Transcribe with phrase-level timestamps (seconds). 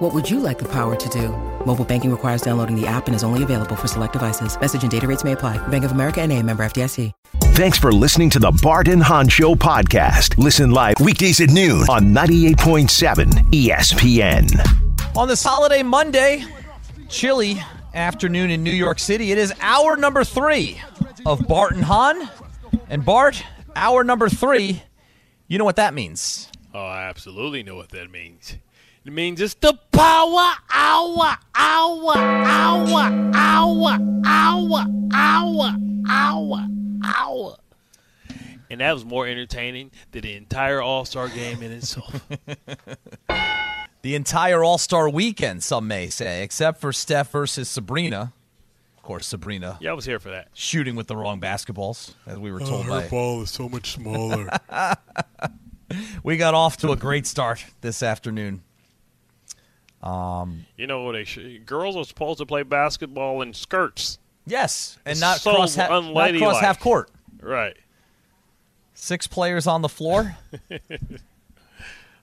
[0.00, 1.28] What would you like the power to do?
[1.66, 4.58] Mobile banking requires downloading the app and is only available for select devices.
[4.58, 5.58] Message and data rates may apply.
[5.68, 7.12] Bank of America and a member FDIC.
[7.52, 10.38] Thanks for listening to the Bart and Hahn Show podcast.
[10.38, 15.14] Listen live weekdays at noon on 98.7 ESPN.
[15.14, 16.44] On this holiday Monday,
[17.10, 20.80] chilly afternoon in New York City, it is hour number three
[21.26, 22.26] of Bart and Hahn.
[22.88, 23.44] And Bart,
[23.76, 24.82] hour number three,
[25.46, 26.48] you know what that means.
[26.72, 28.56] Oh, I absolutely know what that means.
[29.04, 35.76] It means it's the power hour, hour, hour, hour, hour, hour,
[36.08, 36.66] hour,
[37.02, 37.56] hour.
[38.68, 42.28] And that was more entertaining than the entire All Star game in itself.
[44.02, 48.32] The entire All Star weekend, some may say, except for Steph versus Sabrina.
[48.96, 50.48] Of course, Sabrina yeah, I was here for that.
[50.54, 53.08] shooting with the wrong basketballs, as we were told oh, by.
[53.08, 54.48] ball is so much smaller.
[56.22, 58.62] We got off to a great start this afternoon.
[60.02, 61.12] Um, you know what?
[61.12, 65.76] They should, girls are supposed to play basketball in skirts, Yes, and not So cross,
[65.76, 67.10] ha- not cross half court.
[67.40, 67.76] right?
[68.94, 70.36] Six players on the floor.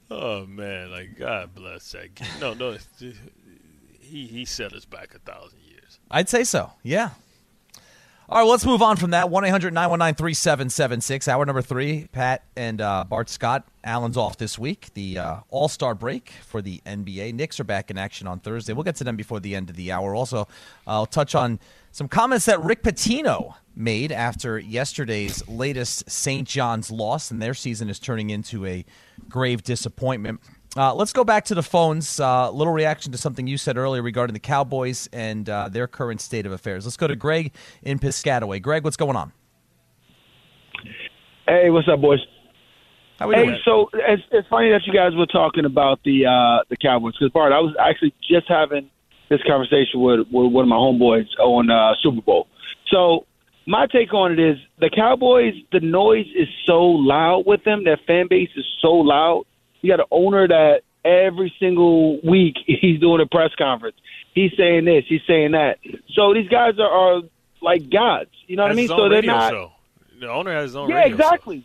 [0.10, 2.16] Oh man, like God bless that.
[2.16, 2.28] Kid.
[2.40, 2.78] No, no,
[4.00, 6.00] he he set us back a thousand years.
[6.10, 6.72] I'd say so.
[6.82, 7.10] Yeah.
[8.30, 9.30] All right, let's move on from that.
[9.30, 11.30] 1 800 919 3776.
[11.30, 12.10] Hour number three.
[12.12, 13.66] Pat and uh, Bart Scott.
[13.86, 14.94] Alan's off this week.
[14.96, 17.34] The uh, All Star break for the NBA.
[17.34, 18.74] Knicks are back in action on Thursday.
[18.74, 20.14] We'll get to them before the end of the hour.
[20.14, 20.46] Also,
[20.86, 21.58] I'll touch on
[21.94, 26.46] some comments that Rick Pitino made after yesterday's latest St.
[26.46, 28.84] John's loss, and their season is turning into a
[29.30, 30.42] grave disappointment.
[30.78, 32.20] Uh, let's go back to the phones.
[32.20, 36.22] Uh, little reaction to something you said earlier regarding the Cowboys and uh, their current
[36.22, 36.86] state of affairs.
[36.86, 37.52] Let's go to Greg
[37.82, 38.62] in Piscataway.
[38.62, 39.34] Greg, what's going on?
[41.48, 42.20] Hey, what's up, boys?
[43.18, 43.60] How we Hey, doing?
[43.66, 47.32] so it's, it's funny that you guys were talking about the uh, the Cowboys because
[47.32, 48.90] Bart, I was actually just having
[49.30, 52.48] this conversation with, with one of my homeboys on uh, Super Bowl.
[52.92, 53.26] So
[53.66, 55.56] my take on it is the Cowboys.
[55.72, 57.84] The noise is so loud with them.
[57.84, 59.46] Their fan base is so loud.
[59.82, 63.98] You got an owner that every single week he's doing a press conference.
[64.34, 65.06] He's saying this.
[65.08, 65.80] He's saying that.
[66.14, 67.22] So these guys are, are
[67.62, 68.30] like gods.
[68.48, 68.88] You know what I mean?
[68.88, 69.52] So they're not.
[69.52, 69.72] show.
[70.20, 71.24] The owner has his own Yeah, radio show.
[71.24, 71.64] exactly.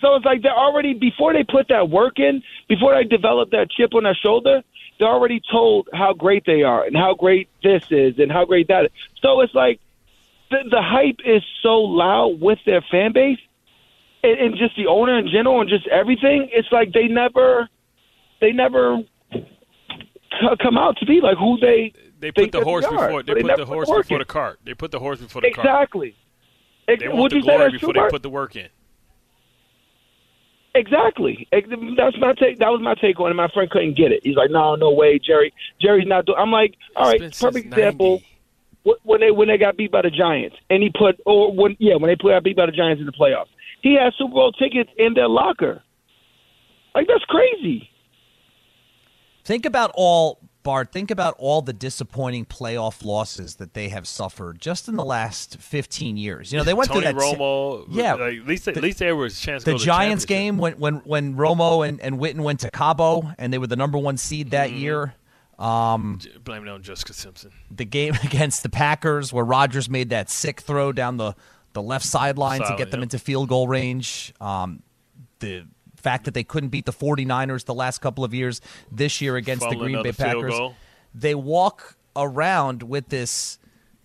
[0.00, 3.70] So it's like they're already before they put that work in, before they develop that
[3.70, 4.62] chip on their shoulder,
[4.98, 8.68] they're already told how great they are and how great this is and how great
[8.68, 8.90] that is.
[9.22, 9.80] So it's like
[10.50, 13.38] the, the hype is so loud with their fan base
[14.22, 16.48] and, and just the owner in general and just everything.
[16.52, 17.68] It's like they never,
[18.40, 18.98] they never
[20.62, 21.92] come out to be like who they.
[22.20, 24.18] They put the horse are, before they put the horse before in.
[24.18, 24.58] the cart.
[24.64, 25.66] They put the horse before the cart.
[25.66, 26.16] Exactly.
[26.86, 28.68] They want Would the you glory before they put the work in.
[30.74, 31.48] Exactly.
[31.52, 32.58] That's my take.
[32.58, 33.34] That was my take on it.
[33.34, 34.20] My friend couldn't get it.
[34.22, 35.52] He's like, "No, no way, Jerry.
[35.80, 38.22] Jerry's not doing." I'm like, "All right, perfect example."
[38.84, 39.00] 90.
[39.02, 41.96] When they when they got beat by the Giants, and he put or when yeah
[41.96, 43.48] when they put got beat by the Giants in the playoffs,
[43.82, 45.82] he had Super Bowl tickets in their locker.
[46.94, 47.88] Like that's crazy.
[49.44, 54.60] Think about all, Bart, think about all the disappointing playoff losses that they have suffered
[54.60, 56.52] just in the last 15 years.
[56.52, 57.38] You know, they went Tony through that.
[57.38, 57.86] Romo.
[57.88, 58.14] Yeah.
[58.14, 59.62] like, at least The- at least there was a chance.
[59.62, 60.28] to the go to Giants championship.
[60.28, 63.76] game when when when Romo and, and Witten went to Cabo and they were the
[63.76, 64.78] number one seed that Mm-hmm.
[64.78, 65.14] year.
[65.58, 67.50] Blame it on Jessica Simpson.
[67.70, 71.34] The game against the Packers where Rodgers made that sick throw down the,
[71.78, 73.04] the left sideline to get them yep.
[73.04, 74.34] into field goal range.
[74.40, 74.82] Um,
[75.38, 75.64] the
[75.96, 79.68] fact that they couldn't beat the 49ers the last couple of years this year against
[79.68, 80.52] the Green Bay Packers.
[80.52, 80.74] goal.
[81.14, 83.58] They walk around with this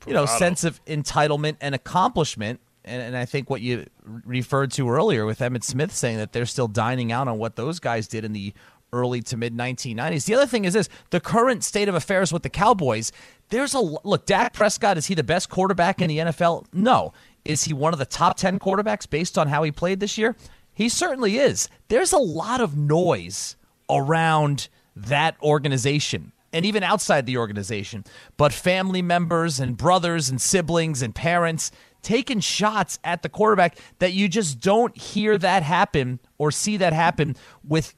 [0.05, 3.85] you know sense of entitlement and accomplishment and, and I think what you
[4.25, 7.79] referred to earlier with Emmitt Smith saying that they're still dining out on what those
[7.79, 8.53] guys did in the
[8.91, 10.25] early to mid 1990s.
[10.25, 13.11] The other thing is this the current state of affairs with the Cowboys.
[13.49, 16.65] There's a look, Dak Prescott, is he the best quarterback in the NFL?
[16.73, 17.13] No.
[17.45, 20.35] Is he one of the top 10 quarterbacks based on how he played this year?
[20.73, 21.69] He certainly is.
[21.89, 23.55] There's a lot of noise
[23.89, 28.03] around that organization and even outside the organization,
[28.37, 31.71] but family members and brothers and siblings and parents
[32.03, 36.93] taking shots at the quarterback that you just don't hear that happen or see that
[36.93, 37.35] happen
[37.67, 37.95] with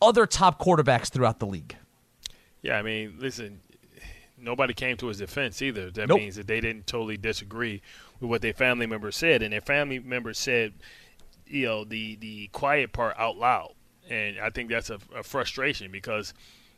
[0.00, 1.76] other top quarterbacks throughout the league.
[2.62, 3.60] Yeah, I mean, listen,
[4.38, 5.90] nobody came to his defense either.
[5.90, 6.18] That Nope.
[6.18, 7.82] means that they didn't totally disagree
[8.26, 10.72] what their family members said, and their family members said,
[11.46, 13.74] you know, the the quiet part out loud,
[14.08, 16.32] and I think that's a, a frustration because,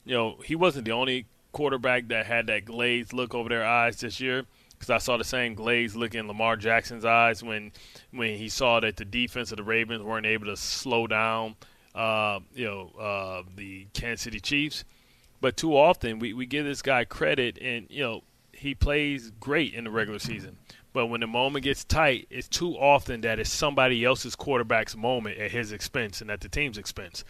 [0.05, 4.01] you know, he wasn't the only quarterback that had that glazed look over their eyes
[4.01, 4.45] this year.
[4.71, 7.73] Because I saw the same glazed look in Lamar Jackson's eyes when
[8.11, 11.55] when he saw that the defense of the Ravens weren't able to slow down,
[11.95, 14.85] uh, you know, uh, the Kansas City Chiefs.
[15.41, 19.75] But too often we, we give this guy credit, and you know he plays great
[19.75, 20.57] in the regular season.
[20.95, 25.39] But when the moment gets tight, it's too often that it's somebody else's quarterback's moment
[25.39, 27.25] at his expense and at the team's expense.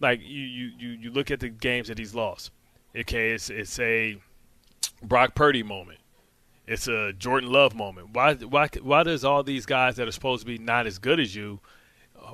[0.00, 2.50] Like you, you, you, you look at the games that he's lost.
[2.96, 4.16] Okay, it's it's a
[5.02, 5.98] Brock Purdy moment.
[6.66, 8.14] It's a Jordan Love moment.
[8.14, 11.20] Why why why does all these guys that are supposed to be not as good
[11.20, 11.60] as you,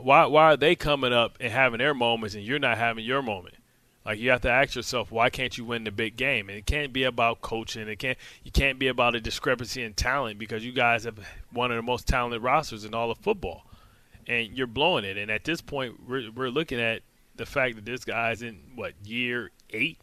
[0.00, 3.22] why why are they coming up and having their moments and you're not having your
[3.22, 3.56] moment?
[4.06, 6.48] Like you have to ask yourself, why can't you win the big game?
[6.48, 7.88] And it can't be about coaching.
[7.88, 11.18] It can't you can't be about a discrepancy in talent because you guys have
[11.52, 13.66] one of the most talented rosters in all of football,
[14.28, 15.16] and you're blowing it.
[15.16, 17.02] And at this point, we're we're looking at
[17.34, 19.98] the fact that this guy's in what year eight.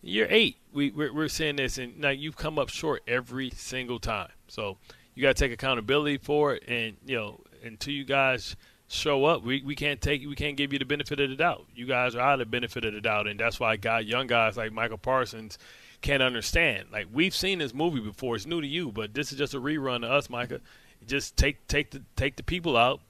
[0.00, 3.98] Year eight, we we're, we're seeing this, and now you've come up short every single
[3.98, 4.30] time.
[4.46, 4.78] So
[5.16, 8.54] you got to take accountability for it, and you know until you guys
[8.88, 11.66] show up, we, we can't take we can't give you the benefit of the doubt.
[11.74, 14.26] You guys are out of the benefit of the doubt, and that's why got young
[14.26, 15.58] guys like Micah Parsons
[16.00, 16.86] can't understand.
[16.90, 19.60] Like we've seen this movie before; it's new to you, but this is just a
[19.60, 20.60] rerun to us, Micah.
[21.06, 23.00] Just take take the take the people out,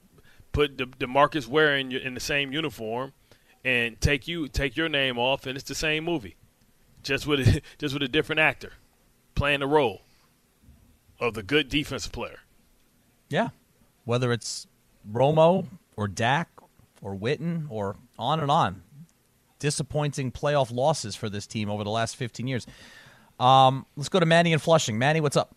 [0.51, 3.13] put the, DeMarcus Ware in, in the same uniform,
[3.63, 6.35] and take you take your name off, and it's the same movie,
[7.03, 8.73] just with a, just with a different actor
[9.33, 10.01] playing the role
[11.19, 12.39] of the good defensive player.
[13.29, 13.49] Yeah,
[14.03, 14.67] whether it's
[15.11, 16.49] Romo or Dak
[17.01, 18.83] or Witten or on and on.
[19.59, 22.65] Disappointing playoff losses for this team over the last 15 years.
[23.39, 24.97] Um, let's go to Manny and Flushing.
[24.97, 25.55] Manny, what's up?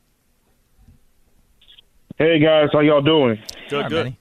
[2.18, 3.38] Hey guys, how y'all doing?
[3.68, 4.04] Good, Hi, good.
[4.04, 4.18] Manny.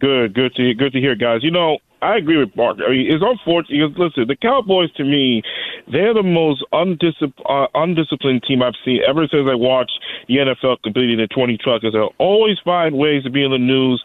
[0.00, 1.42] Good, good to good to hear, guys.
[1.42, 2.76] You know, I agree with Mark.
[2.86, 3.98] I mean, it's unfortunate.
[3.98, 5.42] Listen, the Cowboys to me,
[5.90, 9.98] they're the most undisciplined, uh, undisciplined team I've seen ever since I watched
[10.28, 11.92] the NFL completely the 20 truckers.
[11.94, 14.02] They'll always find ways to be in the news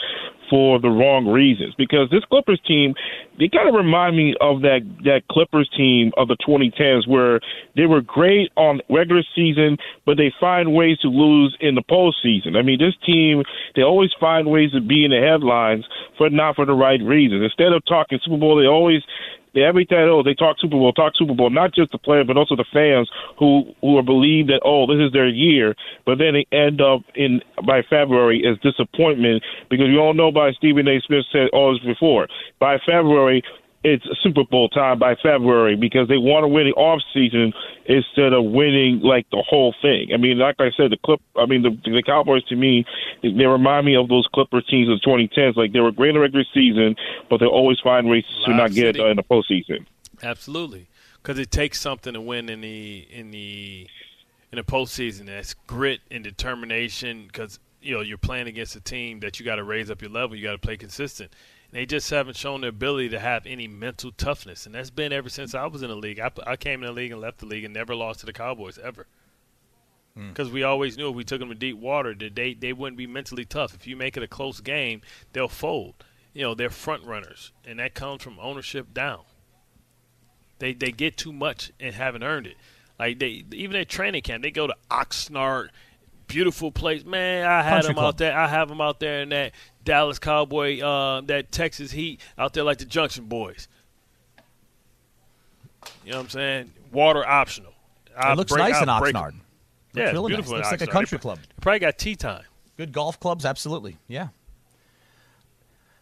[0.52, 1.74] for the wrong reasons.
[1.78, 2.94] Because this Clippers team,
[3.40, 7.40] they kind of remind me of that that Clippers team of the 2010s, where
[7.78, 12.58] they were great on regular season, but they find ways to lose in the postseason.
[12.58, 13.44] I mean, this team,
[13.76, 15.86] they always find ways to be in the headlines,
[16.20, 17.44] but not for the right reasons.
[17.44, 19.02] Instead of talking Super Bowl, they always
[19.54, 22.28] they every time oh they talk Super Bowl, talk Super Bowl, not just the players
[22.28, 25.76] but also the fans who who are believe that oh this is their year,
[26.06, 30.52] but then they end up in by February as disappointment because we all know by
[30.52, 31.00] Stephen A.
[31.02, 32.28] Smith said all this before
[32.60, 33.44] by February
[33.84, 37.52] it's Super Bowl time by February because they want to win the off season
[37.86, 40.10] instead of winning like the whole thing.
[40.14, 41.20] I mean, like I said, the clip.
[41.36, 42.86] I mean, the, the Cowboys to me,
[43.24, 45.56] they remind me of those Clipper teams of the 2010s.
[45.56, 46.96] Like they were great in the regular season,
[47.30, 49.86] but they always find ways to not get it in the postseason.
[50.22, 50.88] Absolutely,
[51.22, 53.88] because it takes something to win in the in the
[54.52, 55.26] in the postseason.
[55.26, 57.26] That's grit and determination.
[57.26, 60.12] Because you know you're playing against a team that you got to raise up your
[60.12, 60.36] level.
[60.36, 61.32] You got to play consistent.
[61.72, 65.30] They just haven't shown the ability to have any mental toughness, and that's been ever
[65.30, 66.20] since I was in the league.
[66.20, 68.34] I, I came in the league and left the league and never lost to the
[68.34, 69.08] Cowboys ever.
[70.16, 70.30] Hmm.
[70.30, 72.98] Because we always knew if we took them to deep water, that they, they wouldn't
[72.98, 73.74] be mentally tough.
[73.74, 75.02] If you make it a close game,
[75.32, 76.04] they'll fold.
[76.34, 79.22] You know, they're front runners, and that comes from ownership down.
[80.60, 82.56] They they get too much and haven't earned it.
[83.00, 85.70] Like they even at training camp, they go to Oxnard,
[86.28, 87.04] beautiful place.
[87.04, 88.06] Man, I had Country them club.
[88.06, 88.38] out there.
[88.38, 92.64] I have them out there in that Dallas Cowboy, uh, that Texas Heat out there
[92.64, 93.68] like the Junction Boys.
[96.06, 96.72] You know what I'm saying?
[96.92, 97.74] Water optional.
[98.18, 99.34] I It looks break- nice in I break- Oxnard.
[99.94, 100.54] Yeah, really beautiful.
[100.54, 100.66] nice.
[100.68, 101.40] in Looks like a country club.
[101.40, 102.44] They probably got tee time.
[102.78, 103.98] Good golf clubs, absolutely.
[104.08, 104.30] Yeah.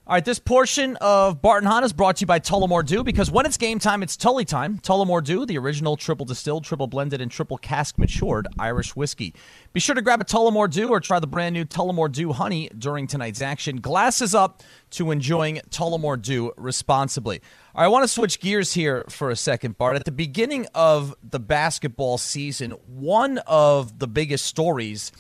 [0.10, 3.04] All right, this portion of Bart and Hahn is brought to you by Tullamore Dew
[3.04, 4.80] because when it's game time, it's Tully time.
[4.80, 9.36] Tullamore Dew, the original triple distilled, triple blended, and triple cask matured Irish whiskey.
[9.72, 12.72] Be sure to grab a Tullamore Dew or try the brand new Tullamore Dew Honey
[12.76, 13.82] during tonight's action.
[13.82, 17.40] Glasses up to enjoying Tullamore Dew responsibly.
[17.76, 19.96] All right, I want to switch gears here for a second, Bart.
[19.96, 25.12] At the beginning of the basketball season, one of the biggest stories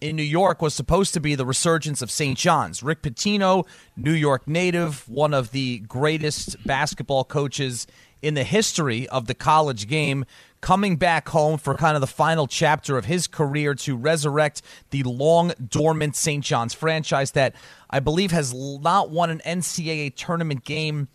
[0.00, 2.38] in New York was supposed to be the resurgence of St.
[2.38, 2.82] John's.
[2.82, 7.86] Rick Pitino, New York native, one of the greatest basketball coaches
[8.22, 10.24] in the history of the college game,
[10.60, 15.02] coming back home for kind of the final chapter of his career to resurrect the
[15.04, 16.44] long dormant St.
[16.44, 17.54] John's franchise that
[17.90, 21.08] I believe has not won an NCAA tournament game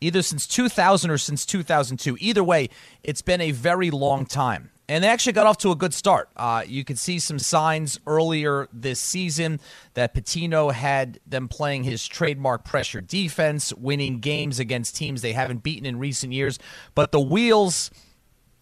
[0.00, 2.18] either since 2000 or since 2002.
[2.20, 2.68] Either way,
[3.02, 4.70] it's been a very long time.
[4.88, 6.28] And they actually got off to a good start.
[6.36, 9.60] Uh, you could see some signs earlier this season
[9.94, 15.62] that Pitino had them playing his trademark pressure defense, winning games against teams they haven't
[15.62, 16.58] beaten in recent years.
[16.94, 17.90] But the wheels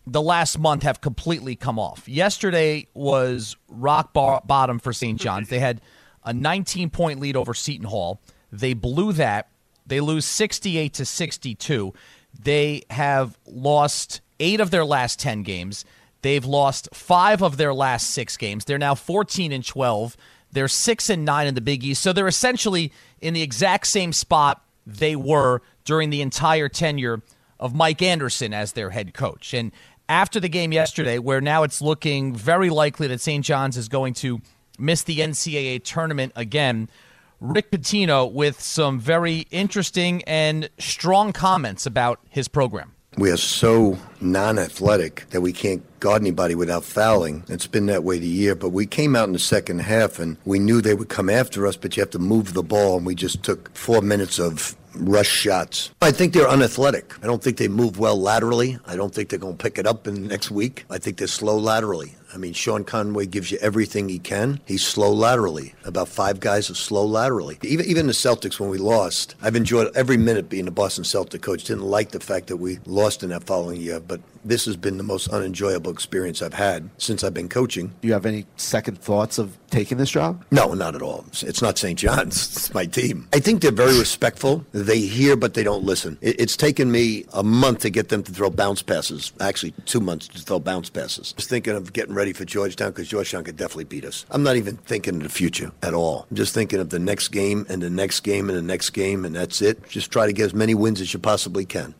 [0.06, 2.08] the last month have completely come off.
[2.08, 5.20] Yesterday was rock bar- bottom for St.
[5.20, 5.48] John's.
[5.48, 5.80] They had
[6.24, 8.20] a 19 point lead over Seton Hall.
[8.50, 9.48] They blew that.
[9.86, 11.92] They lose 68 to 62.
[12.38, 15.84] They have lost eight of their last 10 games.
[16.22, 18.64] They've lost five of their last six games.
[18.64, 20.16] They're now 14 and 12.
[20.52, 22.02] They're six and nine in the Big East.
[22.02, 27.22] So they're essentially in the exact same spot they were during the entire tenure
[27.58, 29.54] of Mike Anderson as their head coach.
[29.54, 29.72] And
[30.08, 33.44] after the game yesterday, where now it's looking very likely that St.
[33.44, 34.40] John's is going to
[34.78, 36.88] miss the NCAA tournament again,
[37.40, 42.94] Rick Pitino with some very interesting and strong comments about his program.
[43.18, 47.44] We are so non athletic that we can't guard anybody without fouling.
[47.48, 50.38] It's been that way the year, but we came out in the second half and
[50.46, 53.04] we knew they would come after us, but you have to move the ball, and
[53.04, 55.90] we just took four minutes of rush shots.
[56.00, 57.14] I think they're unathletic.
[57.22, 58.78] I don't think they move well laterally.
[58.86, 60.84] I don't think they're going to pick it up in the next week.
[60.90, 62.14] I think they're slow laterally.
[62.32, 64.60] I mean, Sean Conway gives you everything he can.
[64.64, 65.74] He's slow laterally.
[65.84, 67.58] About five guys are slow laterally.
[67.62, 71.42] Even even the Celtics when we lost, I've enjoyed every minute being a Boston Celtic
[71.42, 71.64] coach.
[71.64, 74.96] Didn't like the fact that we lost in that following year, but this has been
[74.96, 77.88] the most unenjoyable experience I've had since I've been coaching.
[78.00, 80.44] Do you have any second thoughts of taking this job?
[80.50, 81.24] No, not at all.
[81.42, 81.98] It's not St.
[81.98, 82.50] John's.
[82.62, 83.26] It's my team.
[83.32, 84.64] I think they're very respectful.
[84.72, 86.16] They hear, but they don't listen.
[86.20, 89.32] It's taken me a month to get them to throw bounce passes.
[89.40, 91.34] Actually, two months to throw bounce passes.
[91.36, 94.24] I was thinking of getting ready for Georgetown because Georgetown could definitely beat us.
[94.30, 96.28] I'm not even thinking of the future at all.
[96.30, 99.24] I'm just thinking of the next game and the next game and the next game,
[99.24, 99.88] and that's it.
[99.88, 101.96] Just try to get as many wins as you possibly can.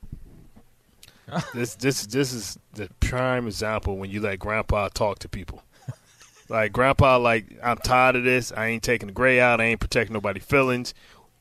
[1.54, 5.62] this this this is the prime example when you let grandpa talk to people.
[6.48, 8.52] like grandpa, like I'm tired of this.
[8.56, 9.60] I ain't taking the gray out.
[9.60, 10.94] I ain't protecting nobody's feelings.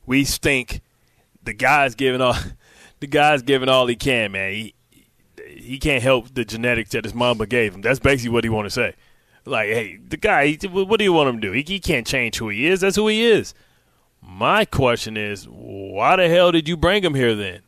[0.06, 0.80] We stink.
[1.44, 2.36] The guy's giving all
[3.00, 4.52] the guy's giving all he can, man.
[4.52, 4.74] He
[5.56, 7.80] he can't help the genetics that his mama gave him.
[7.80, 8.94] That's basically what he want to say.
[9.44, 11.52] Like, hey, the guy, what do you want him to do?
[11.52, 12.80] He, he can't change who he is.
[12.80, 13.54] That's who he is.
[14.20, 17.62] My question is, why the hell did you bring him here then?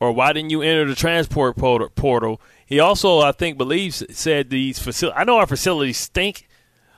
[0.00, 2.40] or why didn't you enter the transport portal?
[2.64, 5.20] He also, I think, believes said these facilities.
[5.20, 6.48] I know our facilities stink.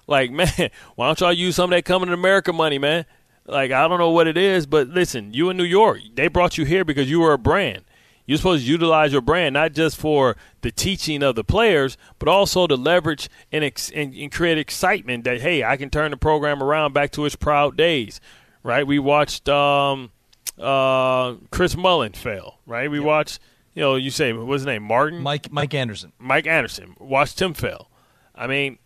[0.07, 3.05] Like, man, why don't y'all use some of that coming to America money, man?
[3.45, 6.57] Like, I don't know what it is, but listen, you in New York, they brought
[6.57, 7.83] you here because you were a brand.
[8.27, 12.29] You're supposed to utilize your brand not just for the teaching of the players, but
[12.29, 16.17] also to leverage and, ex- and, and create excitement that hey, I can turn the
[16.17, 18.21] program around back to its proud days.
[18.63, 18.87] Right?
[18.87, 19.49] We watched.
[19.49, 20.11] Um,
[20.59, 22.91] uh, Chris Mullin fail, right?
[22.91, 23.07] We yep.
[23.07, 23.41] watched,
[23.75, 26.95] you know, you say what's his name, Martin, Mike, Mike Anderson, Mike Anderson.
[26.99, 27.89] Watched him fail.
[28.35, 28.79] I mean,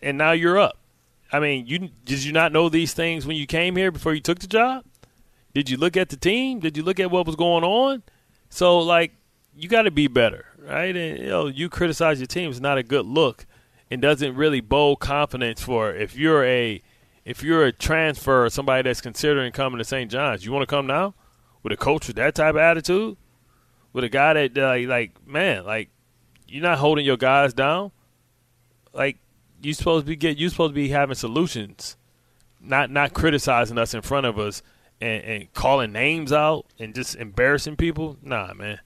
[0.00, 0.78] and now you're up.
[1.32, 4.20] I mean, you did you not know these things when you came here before you
[4.20, 4.84] took the job?
[5.54, 6.60] Did you look at the team?
[6.60, 8.02] Did you look at what was going on?
[8.48, 9.12] So, like,
[9.56, 10.96] you got to be better, right?
[10.96, 13.46] And you know, you criticize your team is not a good look,
[13.90, 16.82] and doesn't really bold confidence for if you're a
[17.24, 20.10] if you're a transfer or somebody that's considering coming to St.
[20.10, 21.14] John's, you want to come now
[21.62, 23.16] with a coach with that type of attitude,
[23.92, 25.90] with a guy that like man, like
[26.46, 27.90] you're not holding your guys down.
[28.92, 29.18] Like
[29.60, 31.96] you supposed to be get you supposed to be having solutions,
[32.60, 34.62] not not criticizing us in front of us
[35.00, 38.16] and, and calling names out and just embarrassing people.
[38.22, 38.80] Nah, man.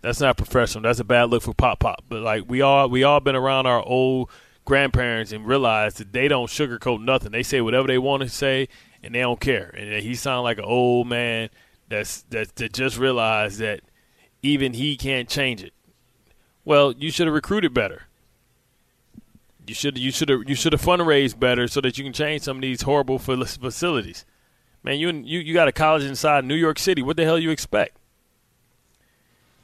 [0.00, 0.82] That's not professional.
[0.82, 2.04] That's a bad look for Pop Pop.
[2.08, 4.30] But like we all we all been around our old
[4.64, 7.32] grandparents and realize that they don't sugarcoat nothing.
[7.32, 8.68] They say whatever they want to say
[9.02, 9.74] and they don't care.
[9.76, 11.48] And he sounds like an old man
[11.88, 13.80] that's that, that just realized that
[14.42, 15.72] even he can't change it.
[16.64, 18.02] Well, you should have recruited better.
[19.66, 22.42] You should you should have you should have fundraised better so that you can change
[22.42, 24.26] some of these horrible facilities.
[24.84, 27.02] Man, you you you got a college inside New York City.
[27.02, 27.96] What the hell you expect?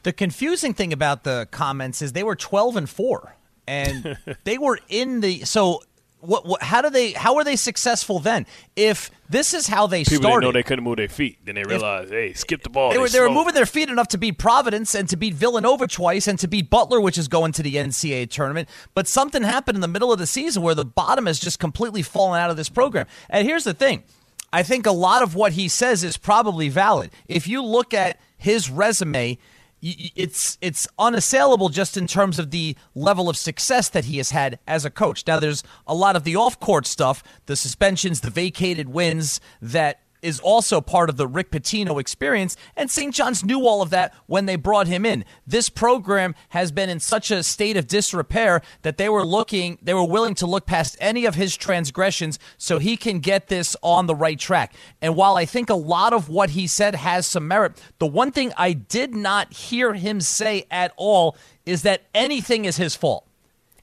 [0.02, 3.36] The confusing thing about the comments is they were 12 and 4
[3.66, 5.82] and they were in the so
[6.20, 8.46] what, what, how do they how were they successful then?
[8.76, 11.38] If this is how they People started didn't know they couldn't move their feet.
[11.44, 12.90] Then they realized hey skip the ball.
[12.90, 15.86] they, were, they were moving their feet enough to beat providence and to beat villanova
[15.86, 18.70] twice and to beat butler which is going to the ncaa tournament.
[18.94, 22.02] But something happened in the middle of the season where the bottom has just completely
[22.02, 23.06] fallen out of this program.
[23.28, 24.04] And here's the thing
[24.52, 28.18] i think a lot of what he says is probably valid if you look at
[28.36, 29.38] his resume
[29.82, 34.58] it's it's unassailable just in terms of the level of success that he has had
[34.66, 35.26] as a coach.
[35.26, 40.40] Now there's a lot of the off-court stuff, the suspensions, the vacated wins that is
[40.40, 43.14] also part of the Rick Pitino experience, and St.
[43.14, 45.24] John's knew all of that when they brought him in.
[45.46, 49.94] This program has been in such a state of disrepair that they were looking, they
[49.94, 54.06] were willing to look past any of his transgressions so he can get this on
[54.06, 54.74] the right track.
[55.00, 58.32] And while I think a lot of what he said has some merit, the one
[58.32, 61.36] thing I did not hear him say at all
[61.66, 63.26] is that anything is his fault.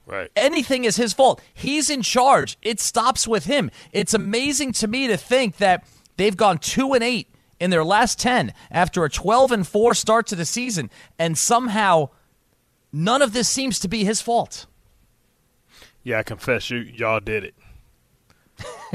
[0.08, 0.30] Right.
[0.34, 1.42] Anything is his fault.
[1.52, 2.56] He's in charge.
[2.62, 3.70] It stops with him.
[3.92, 5.84] It's amazing to me to think that
[6.18, 7.26] they've gone 2 and 8
[7.58, 12.10] in their last 10 after a 12 and 4 start to the season and somehow
[12.92, 14.66] none of this seems to be his fault.
[16.02, 17.54] Yeah, I confess you y'all did it.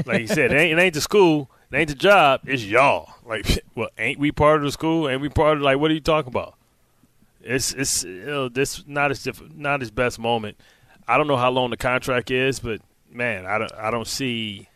[0.04, 3.14] Like you said, it ain't, it ain't the school, it ain't the job, it's y'all.
[3.24, 5.08] Like, well, ain't we part of the school?
[5.08, 6.54] Ain't we part of like what are you talking about?
[7.40, 10.56] It's it's you know, this not his not his best moment.
[11.06, 14.68] I don't know how long the contract is, but man, I don't I don't see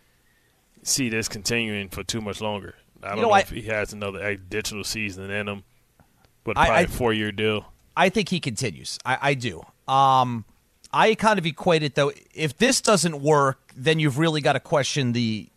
[0.83, 2.75] see this continuing for too much longer.
[3.03, 5.65] I don't You know, know, I- if he has another additional season in him,
[6.45, 7.73] but probably I- a four year deal.
[7.97, 8.99] I think he continues.
[9.05, 9.63] I, I do.
[9.89, 10.45] Um,
[10.93, 12.13] I kind of equate it though.
[12.33, 15.49] If this doesn't work, then you've really got to question the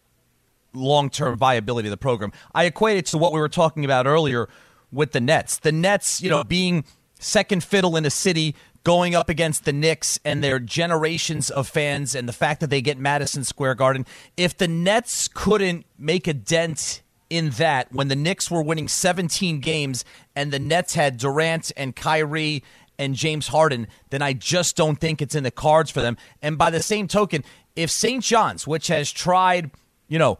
[0.73, 2.31] long-term viability of the program.
[2.55, 4.49] I equate it to what we were talking about earlier
[4.91, 5.57] with the Nets.
[5.59, 6.85] The Nets, you know, being
[7.19, 12.15] second fiddle in a city, going up against the Knicks and their generations of fans,
[12.15, 14.05] and the fact that they get Madison Square Garden.
[14.37, 19.59] If the Nets couldn't make a dent in that when the Knicks were winning 17
[19.59, 20.03] games
[20.35, 22.63] and the Nets had Durant and Kyrie
[22.99, 26.17] and James Harden, then I just don't think it's in the cards for them.
[26.41, 27.43] And by the same token,
[27.75, 28.23] if St.
[28.23, 29.71] John's, which has tried,
[30.07, 30.39] you know,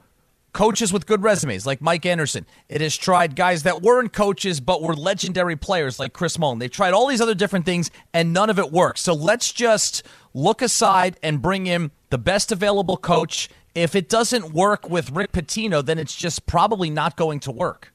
[0.53, 4.81] coaches with good resumes like Mike Anderson, it has tried guys that weren't coaches but
[4.81, 6.60] were legendary players like Chris Mullin.
[6.60, 9.01] They've tried all these other different things and none of it works.
[9.01, 10.03] So let's just
[10.34, 13.50] look aside and bring in the best available coach.
[13.74, 17.93] If it doesn't work with Rick Pitino, then it's just probably not going to work.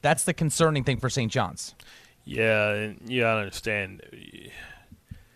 [0.00, 1.30] That's the concerning thing for St.
[1.30, 1.74] John's.
[2.24, 4.02] Yeah, you gotta understand.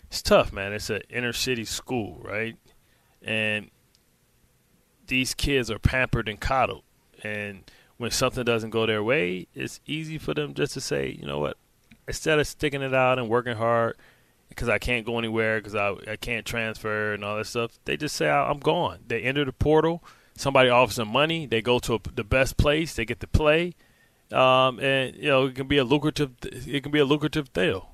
[0.09, 0.73] It's tough, man.
[0.73, 2.57] It's an inner city school, right?
[3.23, 3.71] And
[5.07, 6.83] these kids are pampered and coddled.
[7.23, 11.27] And when something doesn't go their way, it's easy for them just to say, you
[11.27, 11.57] know what?
[12.09, 13.97] Instead of sticking it out and working hard,
[14.49, 17.97] because I can't go anywhere, because I, I can't transfer and all that stuff, they
[17.97, 18.99] just say, I'm gone.
[19.07, 20.03] They enter the portal.
[20.37, 21.47] Somebody offers them money.
[21.47, 22.95] They go to a, the best place.
[22.95, 23.75] They get to play
[24.33, 27.91] um, and you know it can be a lucrative it can be a lucrative deal.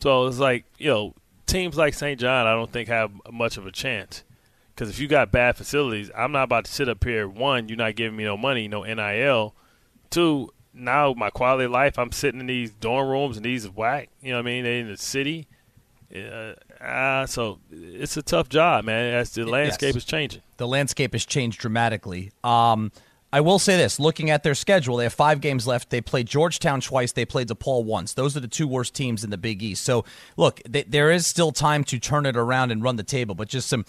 [0.00, 1.14] So it's like you know
[1.46, 2.18] teams like St.
[2.20, 4.24] John I don't think have much of a chance
[4.78, 7.26] because if you got bad facilities, I'm not about to sit up here.
[7.28, 9.52] One, you're not giving me no money, no NIL.
[10.08, 14.08] Two, now my quality of life, I'm sitting in these dorm rooms and these whack.
[14.22, 14.62] You know what I mean?
[14.62, 15.48] They in the city.
[16.14, 19.14] Uh, uh, so it's a tough job, man.
[19.14, 19.96] As the landscape Yes.
[19.96, 20.42] is changing.
[20.58, 22.30] the landscape has changed dramatically.
[22.44, 22.92] Um,
[23.30, 25.90] I will say this: looking at their schedule, they have five games left.
[25.90, 27.12] They played Georgetown twice.
[27.12, 28.14] They played DePaul once.
[28.14, 29.84] Those are the two worst teams in the Big East.
[29.84, 30.06] So,
[30.38, 33.34] look, th- there is still time to turn it around and run the table.
[33.34, 33.84] But just some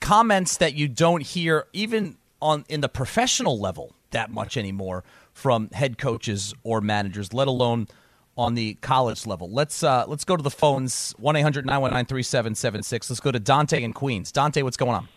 [0.00, 5.68] comments that you don't hear even on in the professional level that much anymore from
[5.70, 7.88] head coaches or managers, let alone
[8.36, 9.50] on the college level.
[9.50, 13.10] Let's uh, let's go to the phones 1-800-919-3776.
[13.10, 14.30] Let's go to Dante in Queens.
[14.32, 15.08] Dante, what's going on?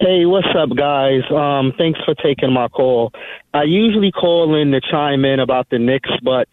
[0.00, 1.22] Hey, what's up, guys?
[1.30, 3.12] Um, thanks for taking my call.
[3.54, 6.48] I usually call in to chime in about the Knicks, but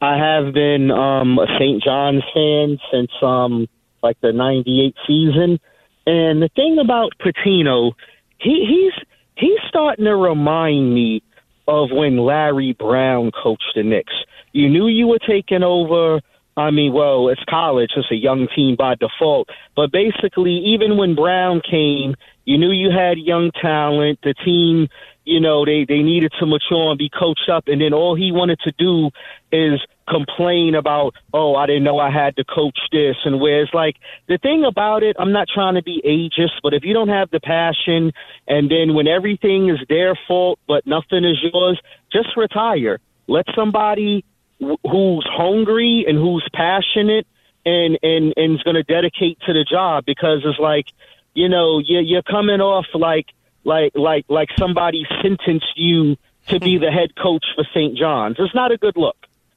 [0.00, 1.82] I have been um, a St.
[1.82, 3.68] John's fan since um,
[4.06, 5.58] like the '98 season.
[6.06, 7.92] And the thing about Patino,
[8.38, 11.22] he, he's he's starting to remind me
[11.66, 14.14] of when Larry Brown coached the Knicks.
[14.52, 16.20] You knew you were taking over.
[16.56, 17.90] I mean, well, it's college.
[17.96, 19.48] It's a young team by default.
[19.74, 22.14] But basically, even when Brown came,
[22.44, 24.20] you knew you had young talent.
[24.22, 24.88] The team,
[25.24, 27.64] you know, they, they needed to mature and be coached up.
[27.66, 29.10] And then all he wanted to do
[29.52, 33.16] is complain about, oh, I didn't know I had to coach this.
[33.24, 33.96] And where it's like,
[34.28, 37.30] the thing about it, I'm not trying to be ageist, but if you don't have
[37.30, 38.12] the passion
[38.46, 41.80] and then when everything is their fault but nothing is yours,
[42.12, 43.00] just retire.
[43.26, 44.24] Let somebody
[44.60, 47.26] wh- who's hungry and who's passionate
[47.64, 50.86] and and and is going to dedicate to the job because it's like
[51.34, 53.26] you know you're you're coming off like
[53.64, 56.16] like like like somebody sentenced you
[56.48, 57.98] to be the head coach for St.
[57.98, 58.36] John's.
[58.38, 59.16] It's not a good look.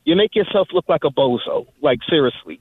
[0.10, 1.68] You make yourself look like a bozo.
[1.84, 2.60] Like seriously.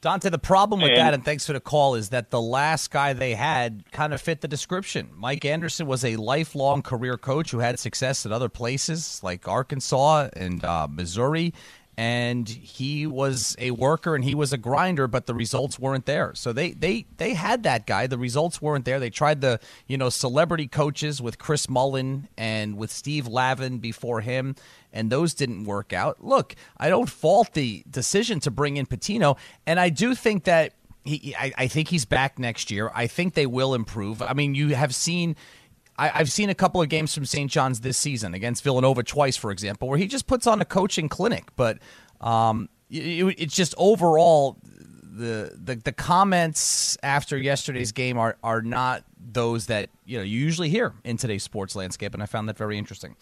[0.00, 2.92] Dante, the problem with And- that, and thanks for the call, is that the last
[2.92, 5.08] guy they had kind of fit the description.
[5.16, 10.28] Mike Anderson was a lifelong career coach who had success at other places like Arkansas
[10.36, 11.52] and uh, Missouri.
[11.98, 16.34] And he was a worker and he was a grinder, but the results weren't there.
[16.34, 18.06] So they they they had that guy.
[18.06, 19.00] The results weren't there.
[19.00, 24.20] They tried the you know celebrity coaches with Chris Mullin and with Steve Lavin before
[24.20, 24.56] him,
[24.92, 26.22] and those didn't work out.
[26.22, 30.72] Look, I don't fault the decision to bring in Pitino and I do think that.
[31.04, 32.90] He, I, I think he's back next year.
[32.92, 34.20] I think they will improve.
[34.20, 35.36] I mean, you have seen
[35.98, 37.50] I, have seen a couple of games from St.
[37.50, 41.08] John's this season against Villanova twice, for example, where he just puts on a coaching
[41.08, 41.48] clinic.
[41.56, 41.78] But
[42.20, 49.04] um, it, it's just overall the, the the comments after yesterday's game are are not
[49.18, 52.58] those that you know you usually hear in today's sports landscape, and I found that
[52.58, 53.16] very interesting.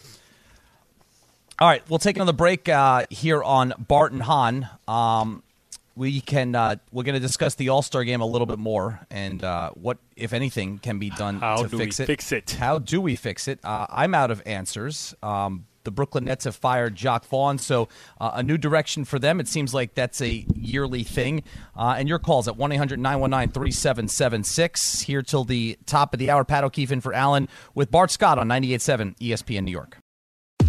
[1.61, 4.69] All right, we'll take another break uh, here on Bart and Hahn.
[4.89, 5.44] Um,
[5.97, 9.01] we can uh, we're going to discuss the All Star game a little bit more
[9.11, 12.07] and uh, what, if anything, can be done How to do fix we it.
[12.07, 12.51] fix it?
[12.53, 13.61] How do we fix it?
[13.65, 15.15] Uh, I'm out of answers.
[15.23, 19.39] Um, the Brooklyn Nets have fired Jacque Vaughn, so uh, a new direction for them.
[19.39, 21.43] It seems like that's a yearly thing.
[21.77, 25.03] Uh, and your calls at 1 800 919 3776.
[25.03, 26.45] Here till the top of the hour.
[26.45, 29.99] Pat O'Keefe in for Alan with Bart Scott on 98.7 ESPN New York.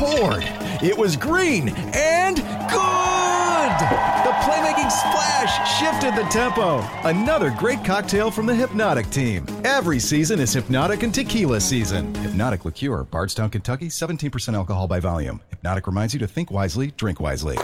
[0.00, 0.44] poured.
[0.82, 3.76] It was green and good!
[4.24, 6.80] The playmaking splash shifted the tempo.
[7.06, 9.44] Another great cocktail from the Hypnotic team.
[9.62, 12.14] Every season is Hypnotic and Tequila season.
[12.14, 15.42] Hypnotic Liqueur, Bardstown, Kentucky, 17% alcohol by volume.
[15.50, 17.58] Hypnotic reminds you to think wisely, drink wisely.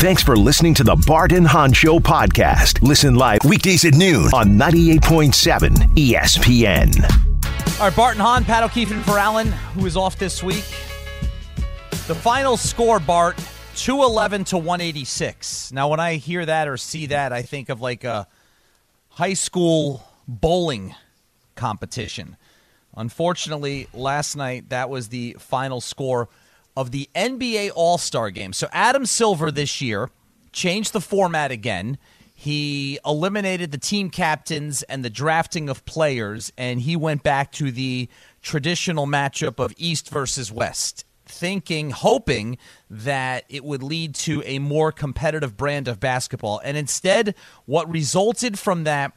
[0.00, 2.82] Thanks for listening to the Bart and Hahn Show podcast.
[2.82, 7.78] Listen live weekdays at noon on 98.7 ESPN.
[7.78, 10.64] All right, Bart and Hahn, Pat O'Keefe, and for Alan, who is off this week.
[12.08, 13.36] The final score, Bart,
[13.76, 15.72] 211 to 186.
[15.72, 18.26] Now, when I hear that or see that, I think of like a
[19.10, 20.94] high school bowling
[21.54, 22.38] competition.
[22.96, 26.30] Unfortunately, last night, that was the final score
[26.74, 28.54] of the NBA All Star game.
[28.54, 30.08] So, Adam Silver this year
[30.50, 31.98] changed the format again.
[32.34, 37.70] He eliminated the team captains and the drafting of players, and he went back to
[37.70, 38.08] the
[38.40, 42.58] traditional matchup of East versus West thinking, hoping
[42.90, 46.60] that it would lead to a more competitive brand of basketball.
[46.64, 47.34] And instead,
[47.66, 49.12] what resulted from that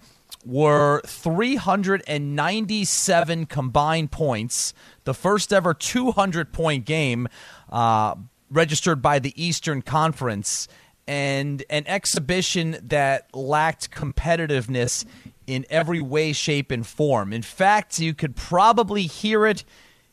[0.46, 7.28] were 397 combined points, the first ever 200 point game
[7.70, 8.16] uh,
[8.50, 10.68] registered by the Eastern Conference,
[11.08, 15.06] and an exhibition that lacked competitiveness
[15.48, 17.32] in every way, shape, and form.
[17.34, 19.64] In fact, you could probably hear it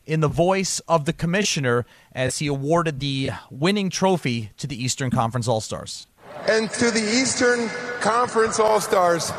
[0.09, 5.11] in the voice of the commissioner as he awarded the winning trophy to the Eastern
[5.11, 6.07] Conference All Stars.
[6.49, 7.69] And to the Eastern
[8.01, 9.31] Conference All Stars,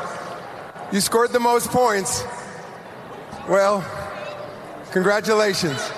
[0.92, 2.22] you scored the most points.
[3.48, 3.84] Well,
[4.92, 5.90] congratulations.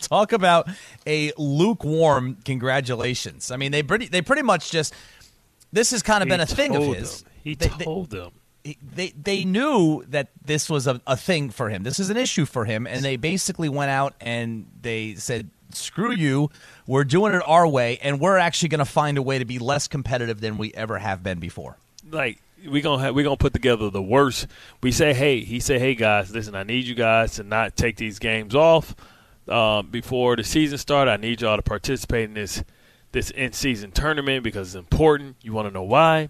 [0.00, 0.68] Talk about
[1.06, 3.52] a lukewarm congratulations.
[3.52, 4.92] I mean, they pretty they pretty much just
[5.72, 7.22] this has kind of He been a thing of his.
[7.22, 7.30] them.
[7.44, 8.32] He They- told them.
[8.64, 11.82] He- They they knew that this was a, a thing for him.
[11.82, 16.12] This is an issue for him, and they basically went out and they said, "Screw
[16.12, 16.50] you!
[16.86, 19.58] We're doing it our way, and we're actually going to find a way to be
[19.58, 21.76] less competitive than we ever have been before."
[22.10, 24.46] like we gonna have we gonna put together the worst.
[24.82, 27.96] We say, hey, he said, hey guys, listen, I need you guys to not take
[27.96, 28.94] these games off
[29.48, 31.08] uh, before the season start.
[31.08, 32.62] I need y'all to participate in this
[33.12, 35.36] this in season tournament because it's important.
[35.42, 36.28] You want to know why?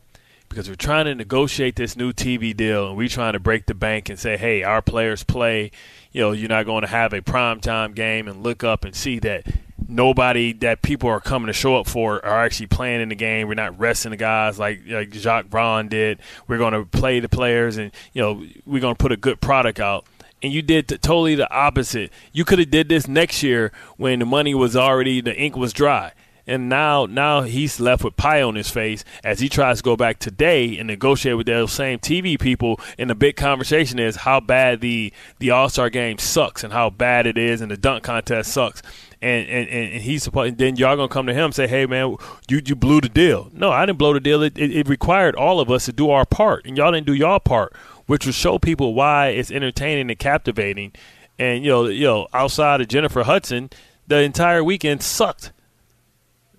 [0.54, 3.74] Because we're trying to negotiate this new TV deal, and we're trying to break the
[3.74, 5.72] bank and say, hey, our players play.
[6.12, 9.18] You know, you're not going to have a primetime game and look up and see
[9.18, 9.48] that
[9.88, 13.48] nobody that people are coming to show up for are actually playing in the game.
[13.48, 16.20] We're not resting the guys like like Jacque Vaughn did.
[16.46, 19.40] We're going to play the players, and you know we're going to put a good
[19.40, 20.06] product out.
[20.40, 22.12] And you did t- totally the opposite.
[22.32, 25.72] You could have did this next year when the money was already the ink was
[25.72, 26.12] dry.
[26.46, 29.96] And now, now he's left with pie on his face as he tries to go
[29.96, 32.78] back today and negotiate with those same TV people.
[32.98, 36.90] And the big conversation is how bad the the All Star game sucks and how
[36.90, 38.82] bad it is, and the dunk contest sucks
[39.24, 40.58] and and, and he's supposed.
[40.58, 42.16] Then y'all gonna come to him and say, "Hey man,
[42.48, 44.42] you you blew the deal." No, I didn't blow the deal.
[44.42, 47.14] It, it, it required all of us to do our part, and y'all didn't do
[47.14, 47.74] y'all part,
[48.06, 50.92] which will show people why it's entertaining and captivating.
[51.38, 53.70] And you know, you know, outside of Jennifer Hudson,
[54.06, 55.52] the entire weekend sucked.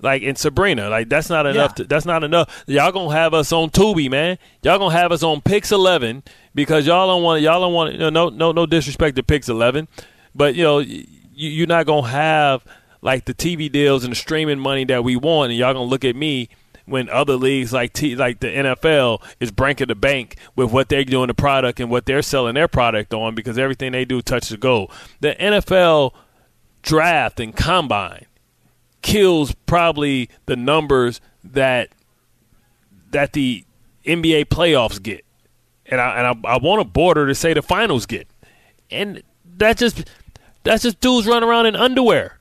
[0.05, 1.71] Like in Sabrina, like that's not enough.
[1.71, 1.75] Yeah.
[1.77, 2.63] To, that's not enough.
[2.67, 4.37] Y'all gonna have us on Tubi, man.
[4.61, 6.21] Y'all gonna have us on Pix Eleven
[6.53, 7.41] because y'all don't want.
[7.41, 7.93] Y'all don't want.
[7.93, 9.87] You know, no, no, no disrespect to Pix Eleven,
[10.35, 12.63] but you know, y- you're not gonna have
[13.01, 16.05] like the TV deals and the streaming money that we want, and y'all gonna look
[16.05, 16.49] at me
[16.85, 21.03] when other leagues like T, like the NFL is breaking the bank with what they're
[21.03, 24.49] doing the product and what they're selling their product on because everything they do touches
[24.49, 24.91] the goal.
[25.19, 26.13] The NFL
[26.83, 28.27] draft and combine
[29.05, 31.89] kills probably the numbers that
[33.11, 33.63] that the
[34.03, 35.23] NBA playoffs get,
[35.85, 38.27] and I and I, I want a border to say the finals get,
[38.89, 39.21] and
[39.57, 40.09] that just
[40.63, 42.39] that's just dudes running around in underwear.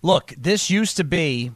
[0.00, 1.52] Look, this used to be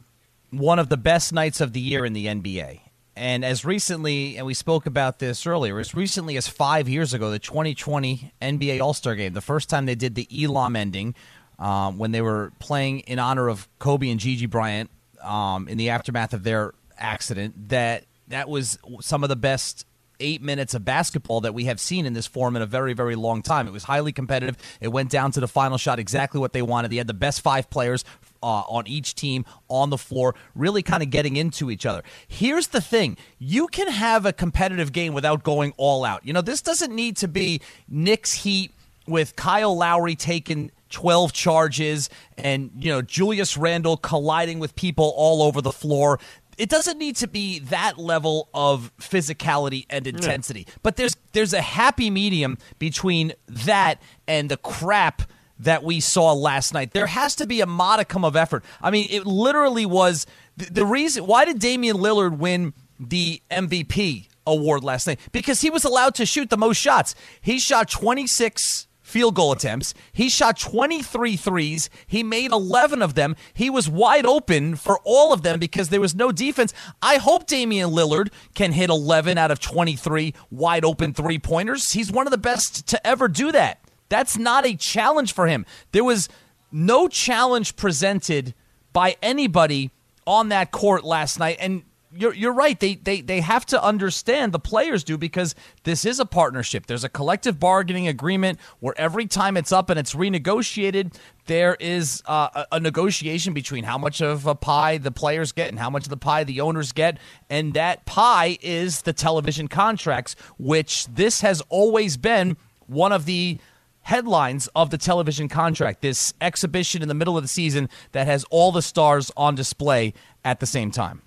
[0.51, 2.81] one of the best nights of the year in the NBA.
[3.17, 7.31] And as recently, and we spoke about this earlier, as recently as five years ago,
[7.31, 11.15] the 2020 NBA All Star game, the first time they did the Elam ending,
[11.59, 14.89] um, when they were playing in honor of Kobe and Gigi Bryant
[15.21, 19.85] um, in the aftermath of their accident, that that was some of the best
[20.19, 23.15] eight minutes of basketball that we have seen in this form in a very, very
[23.15, 23.67] long time.
[23.67, 24.57] It was highly competitive.
[24.81, 26.91] It went down to the final shot exactly what they wanted.
[26.91, 28.03] They had the best five players
[28.41, 32.03] uh, on each team on the floor, really kind of getting into each other.
[32.27, 36.25] Here's the thing you can have a competitive game without going all out.
[36.25, 38.71] You know, this doesn't need to be Knicks Heat
[39.07, 45.41] with Kyle Lowry taking 12 charges and, you know, Julius Randle colliding with people all
[45.41, 46.19] over the floor.
[46.57, 51.61] It doesn't need to be that level of physicality and intensity but there's there's a
[51.61, 55.21] happy medium between that and the crap
[55.59, 56.93] that we saw last night.
[56.93, 58.63] There has to be a modicum of effort.
[58.81, 64.27] I mean it literally was the, the reason why did Damian Lillard win the MVP
[64.45, 65.19] award last night?
[65.31, 67.15] Because he was allowed to shoot the most shots.
[67.41, 69.93] He shot 26 field goal attempts.
[70.11, 71.89] He shot 23 threes.
[72.05, 73.35] He made 11 of them.
[73.53, 76.73] He was wide open for all of them because there was no defense.
[77.01, 81.93] I hope Damian Lillard can hit 11 out of 23 wide open three pointers.
[81.93, 83.79] He's one of the best to ever do that.
[84.09, 85.65] That's not a challenge for him.
[85.93, 86.27] There was
[86.71, 88.53] no challenge presented
[88.91, 89.91] by anybody
[90.25, 91.57] on that court last night.
[91.61, 92.79] And you're you're right.
[92.79, 96.85] They they they have to understand the players do because this is a partnership.
[96.85, 101.15] There's a collective bargaining agreement where every time it's up and it's renegotiated,
[101.47, 105.69] there is uh, a, a negotiation between how much of a pie the players get
[105.69, 107.17] and how much of the pie the owners get,
[107.49, 113.59] and that pie is the television contracts, which this has always been one of the
[114.01, 116.01] headlines of the television contract.
[116.01, 120.13] This exhibition in the middle of the season that has all the stars on display
[120.45, 121.21] at the same time.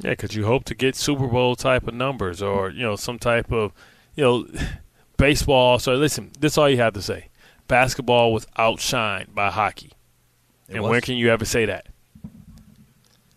[0.00, 3.18] Yeah, because you hope to get Super Bowl type of numbers or you know some
[3.18, 3.72] type of
[4.14, 4.46] you know
[5.16, 5.78] baseball.
[5.78, 7.28] So listen, this is all you have to say.
[7.66, 9.92] Basketball was outshined by hockey,
[10.68, 10.90] It and was.
[10.90, 11.86] when can you ever say that?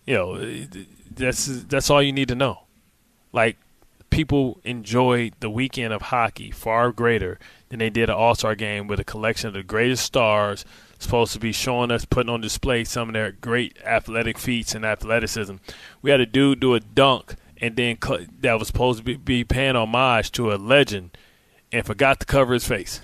[0.05, 0.65] You know, eh,
[1.15, 2.61] that's that's all you need to know.
[3.33, 3.57] Like
[4.09, 8.87] people enjoyed the weekend of hockey far greater than they did an All Star game
[8.87, 10.63] with a collection of the greatest stars
[11.03, 14.85] supposed to be showing us, putting on display some of their great athletic feats and
[14.85, 15.55] athleticism.
[16.01, 19.15] We had a dude do a dunk and then cu- that was supposed to be,
[19.15, 21.17] be paying homage to a legend
[21.71, 23.01] and forgot to cover his face.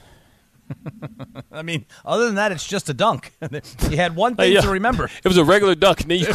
[1.51, 3.33] I mean, other than that, it's just a dunk.
[3.89, 4.61] you had one thing yeah.
[4.61, 5.09] to remember.
[5.23, 6.05] It was a regular dunk.
[6.05, 6.33] Then you,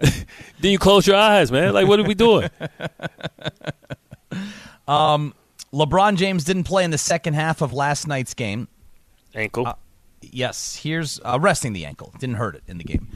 [0.00, 1.74] then you close your eyes, man.
[1.74, 2.50] Like, what are we doing?
[4.88, 5.34] Um,
[5.72, 8.68] LeBron James didn't play in the second half of last night's game.
[9.34, 9.66] Ankle.
[9.66, 9.74] Uh,
[10.32, 12.12] yes, here's uh, resting the ankle.
[12.18, 13.08] Didn't hurt it in the game.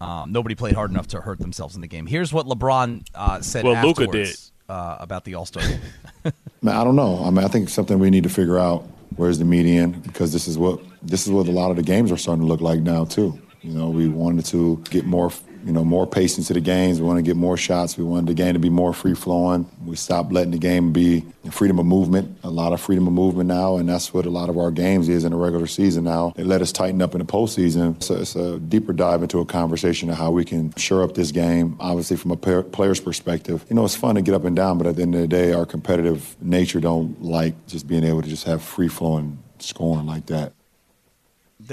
[0.00, 2.06] Um, nobody played hard enough to hurt themselves in the game.
[2.06, 3.64] Here's what LeBron uh, said.
[3.64, 5.80] Well, Luka afterwards, Uh, about the All Star game.
[6.62, 7.22] Man, I don't know.
[7.24, 8.82] I mean, I think it's something we need to figure out.
[9.16, 9.92] Where's the median?
[10.00, 12.48] Because this is what this is what a lot of the games are starting to
[12.48, 13.38] look like now too.
[13.62, 15.30] You know, we wanted to get more,
[15.64, 17.00] you know, more pace into the games.
[17.00, 17.96] We want to get more shots.
[17.96, 19.68] We wanted the game to be more free flowing.
[19.84, 22.38] We stopped letting the game be freedom of movement.
[22.44, 25.08] A lot of freedom of movement now, and that's what a lot of our games
[25.08, 26.32] is in the regular season now.
[26.36, 28.02] They let us tighten up in the postseason.
[28.02, 31.32] So it's a deeper dive into a conversation of how we can shore up this
[31.32, 31.76] game.
[31.80, 34.86] Obviously, from a player's perspective, you know, it's fun to get up and down, but
[34.86, 38.28] at the end of the day, our competitive nature don't like just being able to
[38.28, 40.52] just have free flowing scoring like that.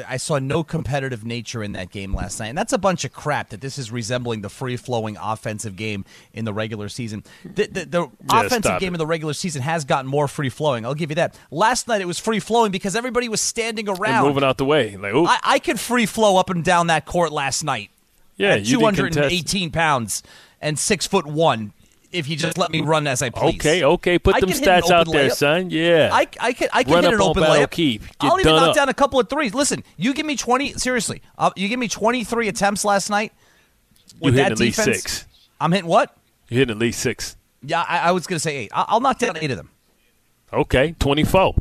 [0.07, 3.13] I saw no competitive nature in that game last night, and that's a bunch of
[3.13, 3.49] crap.
[3.49, 7.23] That this is resembling the free-flowing offensive game in the regular season.
[7.43, 8.01] The, the, the
[8.31, 8.95] Yeah, offensive game it.
[8.95, 10.85] in the regular season has gotten more free-flowing.
[10.85, 11.37] I'll give you that.
[11.51, 14.27] Last night it was free-flowing because everybody was standing And around.
[14.27, 14.95] moving out the way.
[14.97, 15.13] Like.
[15.15, 17.89] I, I could free flow up and down that court last night.
[18.37, 20.23] Yeah, at you didn't 218 pounds
[20.61, 21.73] and six foot one.
[22.11, 23.55] If you just let me run as I please.
[23.55, 24.19] Okay, okay.
[24.19, 25.69] Put I them hit stats out open there, son.
[25.69, 26.09] Yeah.
[26.11, 27.71] I, I can I can Run hit an open layup.
[27.71, 28.01] Keep.
[28.01, 28.75] Get I'll even knock up.
[28.75, 29.53] down a couple of threes.
[29.53, 30.73] Listen, you give me twenty.
[30.73, 33.31] Seriously, uh, you give me twenty three attempts last night.
[34.15, 35.25] You With hitting that at least six.
[35.59, 36.15] I'm hitting what?
[36.49, 37.37] You're hitting at least six.
[37.63, 38.71] Yeah, I, I was going to say eight.
[38.73, 39.69] I'll, I'll knock down eight of them.
[40.51, 41.55] Okay, 24.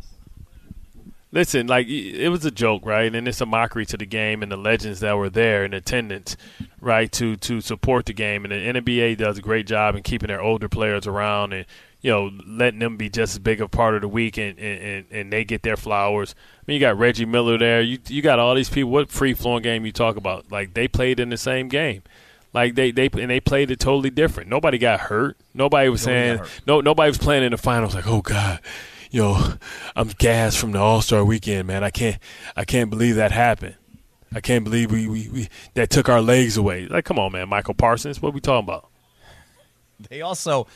[1.33, 3.15] Listen, like it was a joke, right?
[3.15, 6.37] And it's a mockery to the game and the legends that were there in attendance,
[6.81, 7.11] right?
[7.13, 10.41] To to support the game, and the NBA does a great job in keeping their
[10.41, 11.67] older players around and
[12.01, 15.07] you know letting them be just as big a part of the week, and and,
[15.13, 16.35] and, they get their flowers.
[16.59, 17.81] I mean, you got Reggie Miller there.
[17.81, 18.91] You you got all these people.
[18.91, 20.51] What free flowing game you talk about?
[20.51, 22.03] Like they played in the same game.
[22.53, 24.51] Like they, they and they played it totally different.
[24.51, 25.37] Nobody got hurt.
[25.55, 26.81] Nobody was Nobody saying no.
[26.81, 27.95] Nobody was playing in the finals.
[27.95, 28.61] Like oh god,
[29.11, 29.55] yo,
[29.97, 31.85] I'm gassed from the All Star weekend, man.
[31.85, 32.19] I can't
[32.57, 33.77] I can't believe that happened.
[34.33, 36.87] I can't believe we, we, we that took our legs away.
[36.87, 38.23] Like come on, man, Micah Parsons.
[38.23, 38.89] What we talking about?
[40.09, 40.67] They also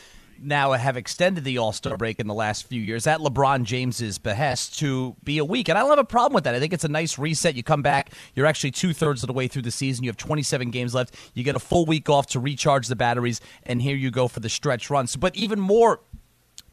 [0.43, 4.19] now have extended the All Star break in the last few years at LeBron James's
[4.19, 5.69] behest to be a week.
[5.69, 6.55] And I don't have a problem with that.
[6.55, 7.55] I think it's a nice reset.
[7.55, 10.05] You come back, you're actually two thirds of the way through the season.
[10.05, 11.15] You have 27 games left.
[11.35, 14.41] You get a full week off to recharge the batteries, and here you go for
[14.41, 15.17] the stretch runs.
[15.17, 16.01] But even more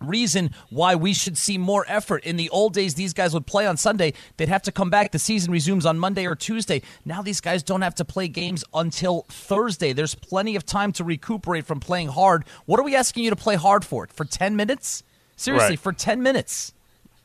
[0.01, 2.23] reason why we should see more effort.
[2.23, 4.13] In the old days, these guys would play on Sunday.
[4.37, 5.11] They'd have to come back.
[5.11, 6.81] The season resumes on Monday or Tuesday.
[7.05, 9.93] Now these guys don't have to play games until Thursday.
[9.93, 12.45] There's plenty of time to recuperate from playing hard.
[12.65, 14.07] What are we asking you to play hard for?
[14.13, 15.03] For 10 minutes?
[15.35, 15.79] Seriously, Right.
[15.79, 16.73] for 10 minutes.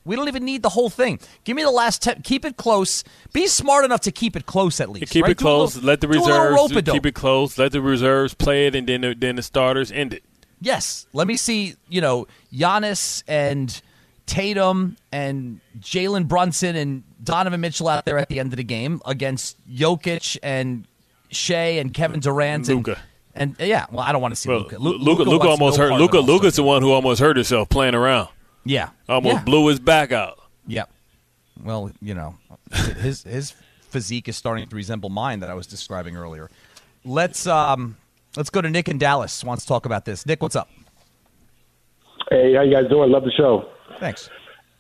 [0.05, 1.19] We don't even need the whole thing.
[1.43, 2.23] Give me the last 10.
[2.23, 3.03] Keep it close.
[3.33, 5.11] Be smart enough to keep it close at least.
[5.13, 5.33] keep right?
[5.33, 5.83] it Do a little- close.
[5.83, 7.59] let the do a little reserves keep it close.
[7.59, 10.23] Let the reserves play it, and then the, then the starters end it.
[10.61, 11.07] Yes.
[11.13, 13.81] Let me see, you know, Giannis and
[14.27, 19.01] Tatum and Jalen Brunson and Donovan Mitchell out there at the end of the game
[19.07, 20.87] against Jokic and
[21.31, 22.99] Shai and Kevin Durant and Luka.
[23.35, 24.79] And yeah, well, I don't want to see Well, Luka.
[24.79, 25.93] Luca, Luka, almost hurt.
[25.93, 28.29] Luka, Luka's the one who almost hurt himself playing around.
[28.65, 28.89] Yeah.
[29.09, 29.43] Almost Yeah.
[29.45, 30.39] blew his back out.
[30.67, 30.91] Yep.
[31.63, 32.37] Well, you know,
[33.01, 33.53] his his
[33.91, 36.51] physique is starting to resemble mine that I was describing earlier.
[37.05, 37.97] Let's um
[38.37, 39.43] let's go to Nick in Dallas.
[39.45, 40.27] Wants to talk about this.
[40.27, 40.69] Nick, what's up?
[42.31, 43.11] Hey, how you guys doing?
[43.11, 43.69] Love the show.
[44.01, 44.29] Thanks.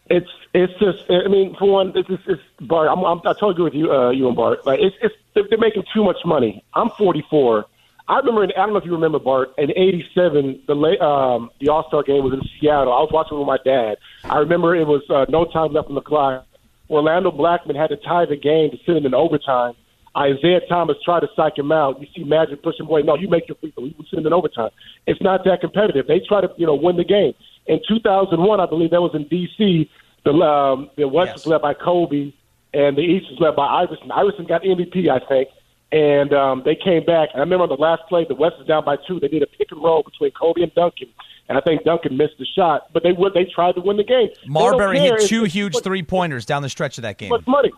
[0.08, 3.52] It's it's just I mean for one it's it's, it's Bart I'm, I'm I totally
[3.52, 6.18] agree with you uh, you and Bart like it's it's they're, they're making too much
[6.24, 6.64] money.
[6.74, 7.66] I'm 44.
[8.08, 11.50] I remember in, I don't know if you remember Bart in '87 the la- um
[11.60, 12.92] the All Star game was in Seattle.
[12.92, 13.96] I was watching with my dad.
[14.24, 16.46] I remember it was uh, no time left on the clock.
[16.88, 19.74] Rolando Blackman had to tie the game to send him in overtime.
[20.16, 22.00] Isiah Thomas tried to psych him out.
[22.00, 23.02] You see Magic push him away.
[23.02, 23.84] No, you make your free throw.
[23.84, 24.70] You send in overtime.
[25.06, 26.06] It's not that competitive.
[26.06, 27.34] They try to you know win the game.
[27.66, 29.90] In 2001, I believe that was in D.C.
[30.24, 32.32] The um, the West was led by Kobe,
[32.72, 34.10] and the East was led by Iverson.
[34.10, 35.48] Iverson got MVP, I think,
[35.92, 37.28] and um, they came back.
[37.32, 39.20] And I remember on the last play, the West was down by two.
[39.20, 41.08] They did a pick and roll between Kobe and Duncan,
[41.48, 44.04] and I think Duncan missed the shot, but they would they tried to win the
[44.04, 44.28] game.
[44.46, 47.28] Marbury hit two if- huge three pointers down the stretch of that game.
[47.30, 47.70] much money.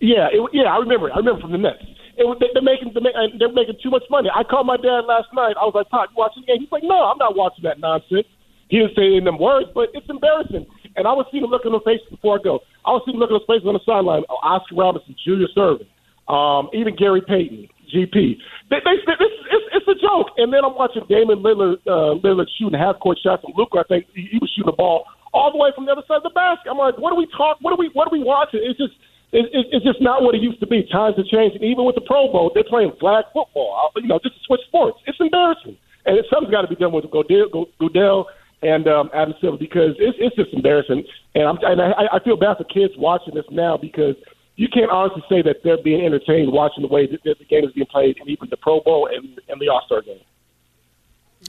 [0.00, 1.08] Yeah, it, yeah, I remember.
[1.08, 1.14] it.
[1.16, 1.80] I remember from the Nets.
[2.16, 4.28] It, they, they're making they're, making too much money.
[4.32, 5.56] I called my dad last night.
[5.60, 7.80] I was like, "Pop, you watching the game?" He's like, "No, I'm not watching that
[7.80, 8.28] nonsense."
[8.68, 10.66] He didn't say it in them words, but it's embarrassing.
[10.96, 12.60] And I was seeing him look on his face before I go.
[12.82, 14.26] I was seeing him look on his face on the sideline.
[14.26, 15.86] Oh, Oscar Robertson, Julius Erving,
[16.26, 18.40] um, even Gary Payton, GP.
[18.72, 20.34] They, they, they, this, it's, it's a joke.
[20.40, 23.84] And then I'm watching Damian Lillard, uh, Lillard shooting half court shots from Luka.
[23.84, 26.24] I think he, he was shooting the ball all the way from the other side
[26.24, 26.66] of the basket.
[26.66, 27.62] I'm like, what are we talk?
[27.62, 27.92] What are we?
[27.94, 28.66] What are we watching?
[28.66, 28.98] It's just.
[29.32, 30.86] It, it, it's just not what it used to be.
[30.90, 33.90] Times have changed, and even with the Pro Bowl, they're playing flag football.
[33.96, 34.98] You know, just to switch sports.
[35.06, 38.28] It's embarrassing, and it's, something's got to be done with Goodell, Goodell
[38.62, 41.04] and um, Adam Silver because it's, it's just embarrassing.
[41.34, 44.16] And I'm and I, I feel bad for kids watching this now because
[44.56, 47.72] you can't honestly say that they're being entertained watching the way that the game is
[47.72, 50.20] being played, and even the Pro Bowl and, and the All Star game.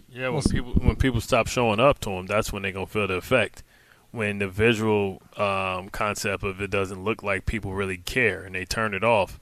[0.10, 3.08] Yeah, when people when people stop showing up to them, that's when they're gonna feel
[3.08, 3.64] the effect.
[4.18, 8.66] When the visual um, concept of it doesn't look like people really care, and they
[8.66, 9.40] turn it off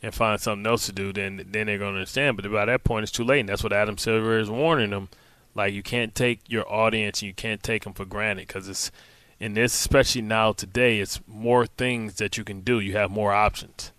[0.00, 2.36] and find something else to do, then then they're gonna understand.
[2.36, 5.08] But by that point, it's too late, and that's what Adam Silver is warning them.
[5.56, 8.92] Like you can't take your audience, and you can't take them for granted because it's
[9.40, 12.78] in this, especially now today, it's more things that you can do.
[12.78, 13.90] You have more options,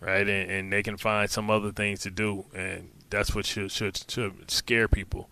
[0.00, 0.26] right?
[0.26, 4.10] And, and they can find some other things to do, and that's what should should,
[4.10, 5.28] should scare people.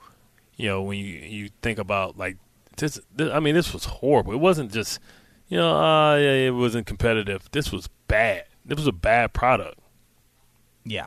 [0.57, 2.37] You know, when you you think about like
[2.83, 4.33] this, this I mean, this was horrible.
[4.33, 5.01] It wasn't just
[5.49, 7.49] you know, uh, it wasn't competitive.
[7.53, 8.45] This was bad.
[8.65, 9.79] This was a bad product.
[10.85, 11.07] Yeah.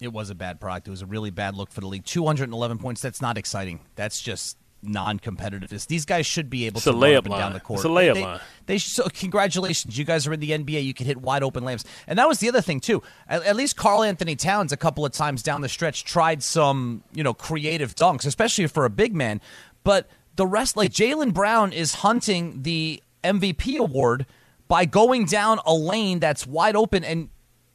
[0.00, 0.88] It was a bad product.
[0.88, 2.06] It was a really bad look for the league.
[2.06, 3.02] 211 points.
[3.02, 3.80] That's not exciting.
[3.96, 5.86] That's just non-competitiveness.
[5.86, 7.40] These guys should be able it's to lay up and line.
[7.40, 7.80] down the court.
[7.80, 8.40] It's a layup they, line.
[8.64, 10.82] They so congratulations, you guys are in the NBA.
[10.82, 13.02] You can hit wide open layups, and that was the other thing too.
[13.28, 17.22] At, at least Karl-Anthony Towns a couple of times down the stretch tried some you
[17.22, 19.42] know creative dunks, especially for a big man.
[19.84, 20.08] But
[20.40, 24.24] the rest, like Jaylen Brown, is hunting the MVP award
[24.68, 27.28] by going down a lane that's wide open and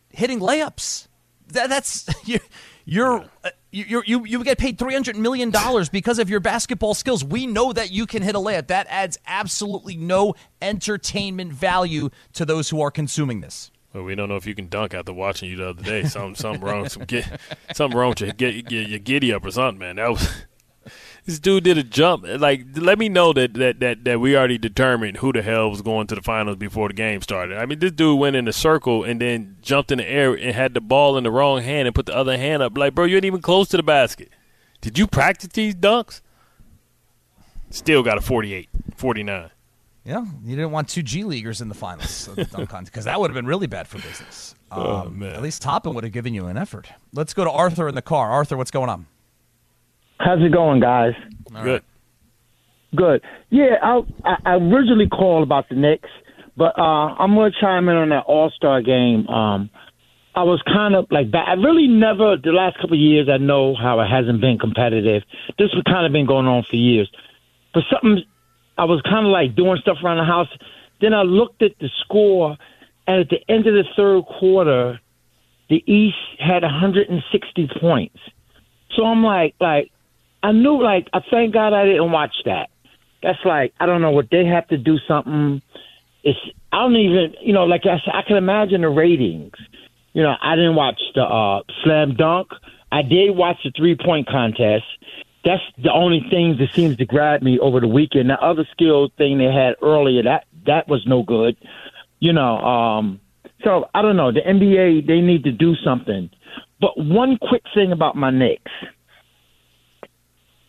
[0.09, 1.07] hitting layups.
[1.49, 2.39] That, that's you.
[2.83, 6.95] You're uh, you you you get paid three hundred million dollars because of your basketball
[6.95, 7.23] skills.
[7.23, 8.67] We know that you can hit a layup.
[8.67, 13.69] That adds absolutely no entertainment value to those who are consuming this.
[13.93, 16.03] Well, we don't know if you can dunk after watching you the other day.
[16.05, 17.39] Some some wrong, some get
[17.73, 19.97] something wrong with your get your, your giddy up or something, man.
[19.97, 20.27] That was
[21.25, 22.25] this dude did a jump.
[22.27, 25.81] Like, let me know that, that that that we already determined who the hell was
[25.81, 27.57] going to the finals before the game started.
[27.57, 30.55] I mean, this dude went in a circle and then jumped in the air and
[30.55, 32.77] had the ball in the wrong hand and put the other hand up.
[32.77, 34.29] Like, bro, you ain't even close to the basket.
[34.81, 36.21] Did you practice these dunks?
[37.71, 39.49] Still got a 48, 49.
[40.05, 43.05] Yeah, you didn't want two G leaguers in the finals of the dunk contest because
[43.05, 44.53] that would have been really bad for business.
[44.69, 45.33] Um, Oh, man.
[45.33, 46.87] At least Toppin would have given you an effort.
[47.11, 48.29] Let's go to Arthur in the car.
[48.29, 49.07] Arthur, what's going on?
[50.19, 51.13] How's it going, guys?
[51.63, 51.83] Good.
[52.95, 53.21] Good.
[53.49, 54.01] Yeah, I,
[54.45, 56.09] I originally called about the Knicks,
[56.55, 56.81] but uh,
[57.19, 59.27] I'm gonna chime in on that All Star game.
[59.27, 59.69] Um,
[60.35, 63.27] I was kind of like I really never the last couple of years.
[63.29, 65.23] I know how it hasn't been competitive.
[65.57, 67.09] This has kind of been going on for years.
[67.73, 68.23] But something,
[68.77, 70.47] I was kind of like doing stuff around the house.
[71.01, 72.57] Then I looked at the score,
[73.07, 74.99] and at the end of the third quarter,
[75.69, 78.17] the East had 160 points.
[78.95, 79.91] So I'm like, like,
[80.45, 82.69] I knew, like, I thank God I didn't watch that.
[83.23, 85.59] That's like, I don't know what they have to do something.
[86.23, 86.37] It's,
[86.71, 89.53] I don't even, you know, like I I can imagine the ratings.
[90.13, 92.49] You know, I didn't watch the uh, slam dunk.
[92.91, 94.85] I did watch the three point contest.
[95.43, 98.29] That's the only thing that seems to grab me over the weekend.
[98.29, 101.57] The other skill thing they had earlier, that that was no good.
[102.19, 103.19] You know, um,
[103.63, 104.31] so I don't know.
[104.31, 106.29] The NBA they need to do something.
[106.79, 108.71] But one quick thing about my Knicks.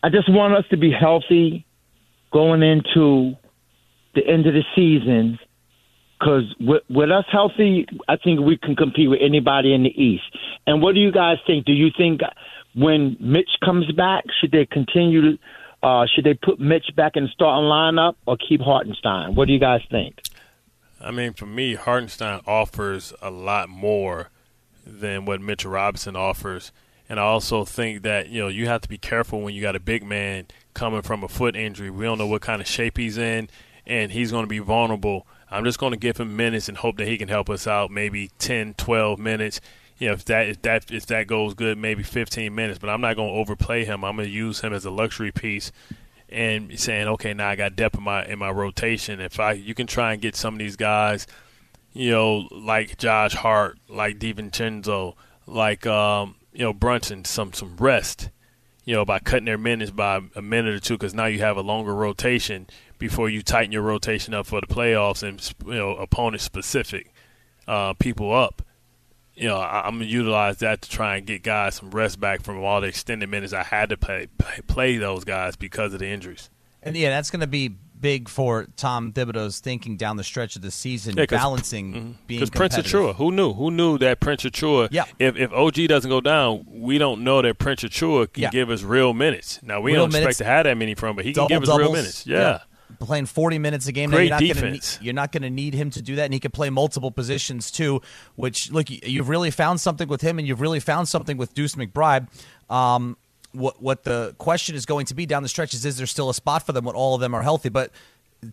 [0.03, 1.65] I just want us to be healthy
[2.31, 3.33] going into
[4.15, 5.39] the end of the season
[6.19, 10.23] because with, with us healthy, I think we can compete with anybody in the East.
[10.65, 11.65] And what do you guys think?
[11.65, 12.21] Do you think
[12.75, 15.37] when Mitch comes back, should they continue
[15.83, 19.35] uh, should they put Mitch back in the starting lineup or keep Hartenstein?
[19.35, 20.15] What do you guys think?
[20.99, 24.31] I mean, for me, Hartenstein offers a lot more
[24.85, 26.71] than what Mitchell Robinson offers.
[27.09, 29.75] And I also think that, you know, you have to be careful when you got
[29.75, 31.89] a big man coming from a foot injury.
[31.89, 33.49] We don't know what kind of shape he's in,
[33.85, 35.25] and he's going to be vulnerable.
[35.49, 37.91] I'm just going to give him minutes and hope that he can help us out,
[37.91, 39.61] maybe 10, 12 minutes.
[39.97, 42.77] You know, if that if that if that goes good, maybe 15 minutes.
[42.77, 44.03] But I'm not going to overplay him.
[44.03, 45.71] I'm going to use him as a luxury piece,
[46.29, 49.19] and saying, okay, now I got depth in my in my rotation.
[49.21, 51.25] If I you can try and get some of these guys,
[51.93, 55.15] you know, like Josh Hart, like DiVincenzo,
[55.47, 58.29] like um, you know Brunson, some some rest.
[58.85, 61.57] You know, by cutting their minutes by a minute or two, because now you have
[61.57, 62.67] a longer rotation
[62.97, 67.13] before you tighten your rotation up for the playoffs and you know opponent specific
[67.67, 68.61] uh, people up.
[69.35, 72.43] You know, I, I'm gonna utilize that to try and get guys some rest back
[72.43, 75.99] from all the extended minutes I had to play play, play those guys because of
[75.99, 76.49] the injuries.
[76.81, 80.71] And yeah, that's to be big for Tom Thibodeau's thinking down the stretch of the
[80.71, 82.13] season, Yeah, balancing mhm.
[82.27, 82.75] being Because Prince.
[82.77, 83.53] Achiuwa, who knew?
[83.53, 84.89] Who knew that Prince Achiuwa?
[84.91, 85.05] Yeah.
[85.19, 88.49] If if OG doesn't go down, we don't know that Prince Achiuwa can Yeah.
[88.51, 89.59] give us real minutes.
[89.63, 91.69] Now we Real don't expect to have that many from, but he can give us
[91.69, 92.25] real minutes.
[92.27, 92.59] Yeah.
[92.99, 94.09] playing 40 minutes a game.
[94.09, 94.95] Great now, you're not defense.
[94.95, 97.11] Gonna, you're not going to need him to do that, and he can play multiple
[97.11, 98.01] positions too.
[98.35, 101.53] Which look, you- you've really found something with him, and you've really found something with
[101.53, 102.27] Deuce McBride.
[102.71, 103.17] Um,
[103.57, 106.29] what what the question is going to be down the stretch is: is there still
[106.29, 107.69] a spot for them when all of them are healthy?
[107.69, 107.91] But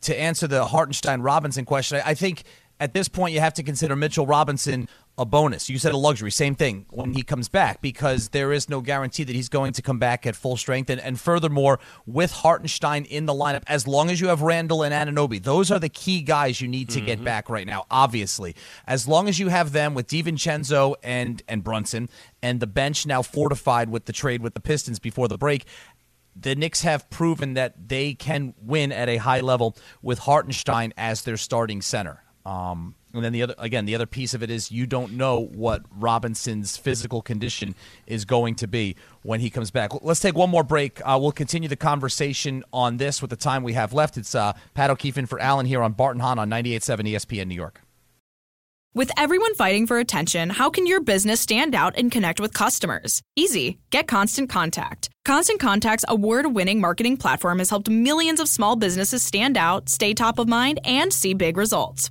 [0.02, 2.44] to answer the Hartenstein Robinson question, I, I think
[2.80, 5.70] at this point you have to consider Mitchell Robinson a bonus.
[5.70, 9.22] You said a luxury, same thing when he comes back because there is no guarantee
[9.24, 10.90] that he's going to come back at full strength.
[10.90, 14.92] And, and furthermore, with Hartenstein in the lineup, as long as you have Randle and
[14.92, 17.24] Anunoby, those are the key guys you need to get mm-hmm.
[17.24, 17.86] back right now.
[17.90, 18.56] Obviously,
[18.86, 22.08] as long as you have them with DiVincenzo and and Brunson,
[22.42, 25.64] and the bench now fortified with the trade with the Pistons before the break
[26.36, 31.22] the Knicks have proven that they can win at a high level with Hartenstein as
[31.22, 32.23] their starting center.
[32.46, 35.40] Um, and then the other, again, the other piece of it is you don't know
[35.40, 37.74] what Robinson's physical condition
[38.06, 39.90] is going to be when he comes back.
[40.02, 41.00] Let's take one more break.
[41.04, 44.16] Uh, we'll continue the conversation on this with the time we have left.
[44.16, 47.46] It's uh, Pat O'Keefe in for Alan here on Bart and Hahn on 98.7 ESPN
[47.46, 47.80] New York.
[48.96, 53.22] With everyone fighting for attention, how can your business stand out and connect with customers?
[53.34, 53.78] Easy.
[53.90, 55.08] Get Constant Contact.
[55.24, 60.14] Constant Contact's award winning marketing platform has helped millions of small businesses stand out, stay
[60.14, 62.10] top of mind, and see big results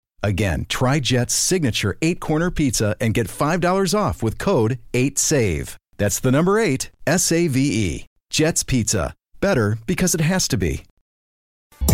[0.23, 5.75] Again, try Jet's signature eight corner pizza and get $5 off with code 8SAVE.
[5.97, 8.05] That's the number eight, S A V E.
[8.29, 9.13] Jet's Pizza.
[9.39, 10.83] Better because it has to be.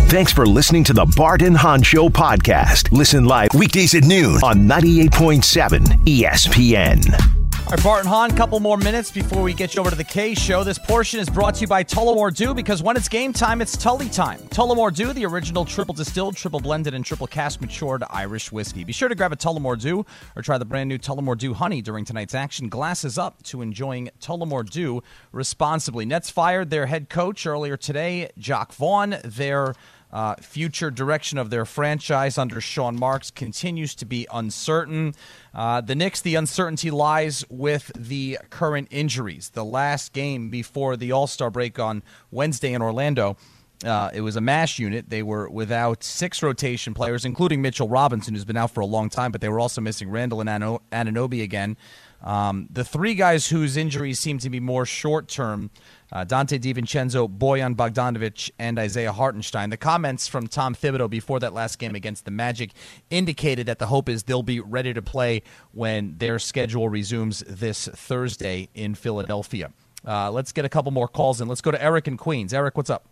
[0.08, 2.92] Thanks for listening to the Bart and Hahn Show podcast.
[2.92, 7.47] Listen live weekdays at noon on 98.7 ESPN.
[7.66, 10.02] All right, Bart and Hahn, couple more minutes before we get you over to the
[10.02, 10.64] K Show.
[10.64, 13.76] This portion is brought to you by Tullamore Dew because when it's game time, it's
[13.76, 14.38] Tully time.
[14.48, 18.84] Tullamore Dew, the original triple distilled, triple blended, and triple cast matured Irish whiskey.
[18.84, 21.82] Be sure to grab a Tullamore Dew or try the brand new Tullamore Dew Honey
[21.82, 22.70] during tonight's action.
[22.70, 26.06] Glasses up to enjoying Tullamore Dew responsibly.
[26.06, 29.16] Nets fired their head coach earlier today, Jacque Vaughn.
[29.22, 29.74] Their
[30.12, 35.14] uh, future direction of their franchise under Sean Marks continues to be uncertain.
[35.54, 39.50] Uh, the Knicks, the uncertainty lies with the current injuries.
[39.50, 43.36] The last game before the All Star break on Wednesday in Orlando.
[43.84, 45.08] Uh, it was a mash unit.
[45.08, 49.08] They were without six rotation players, including Mitchell Robinson, who's been out for a long
[49.08, 51.76] time, but they were also missing Randle and Ano- Anunoby again.
[52.22, 55.70] Um, the three guys whose injuries seem to be more short term
[56.12, 59.70] uh, Donte DiVincenzo, Bojan Bogdanovic, and Isaiah Hartenstein.
[59.70, 62.70] The comments from Tom Thibodeau before that last game against the Magic
[63.10, 65.42] indicated that the hope is they'll be ready to play
[65.72, 69.70] when their schedule resumes this Thursday in Philadelphia.
[70.06, 71.48] Uh, let's get a couple more calls in.
[71.48, 72.54] Let's go to Eric in Queens.
[72.54, 73.04] Eric, what's up?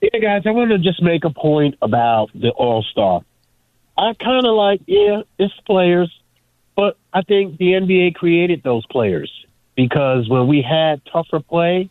[0.00, 3.22] Yeah, guys, I want to just make a point about the All Star.
[3.96, 6.12] I kind of like, yeah, it's players,
[6.74, 9.30] but I think the NBA created those players
[9.76, 11.90] because when we had tougher play,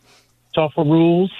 [0.54, 1.32] tougher rules,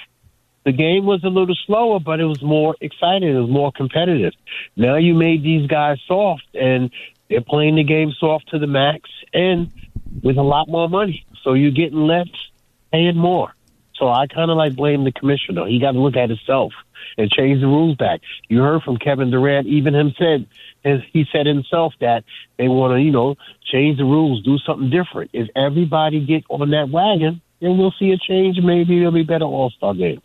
[0.63, 3.29] the game was a little slower, but it was more exciting.
[3.29, 4.33] It was more competitive.
[4.75, 6.91] Now you made these guys soft, and
[7.29, 9.71] they're playing the game soft to the max and
[10.23, 11.25] with a lot more money.
[11.43, 12.27] So you're getting less
[12.91, 13.53] paying more.
[13.95, 15.65] So I kind of like blame the commissioner.
[15.67, 16.73] He got to look at himself
[17.17, 18.21] and change the rules back.
[18.49, 20.47] You heard from Kevin Durant, even him said,
[20.83, 22.23] as he said himself that
[22.57, 23.35] they want to, you know,
[23.71, 25.31] change the rules, do something different.
[25.33, 28.57] If everybody get on that wagon, then we'll see a change.
[28.61, 30.21] Maybe it'll be better All Star game.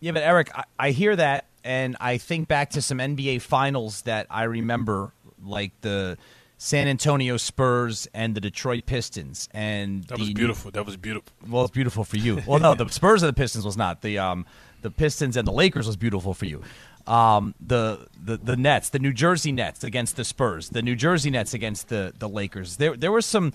[0.00, 4.02] Yeah, but Eric, I, I hear that, and I think back to some NBA finals
[4.02, 5.12] that I remember,
[5.44, 6.16] like the
[6.60, 10.70] San Antonio Spurs and the Detroit Pistons, and That the, was beautiful.
[10.72, 11.32] That was beautiful.
[11.48, 12.42] Well, it's beautiful for you.
[12.46, 14.02] Well, no, the Spurs and the Pistons was not.
[14.02, 14.44] The um,
[14.82, 16.62] the Pistons and the Lakers was beautiful for you.
[17.06, 21.30] Um, the the the Nets, the New Jersey Nets against the Spurs, the New Jersey
[21.30, 22.76] Nets against the the Lakers.
[22.76, 23.52] There there were some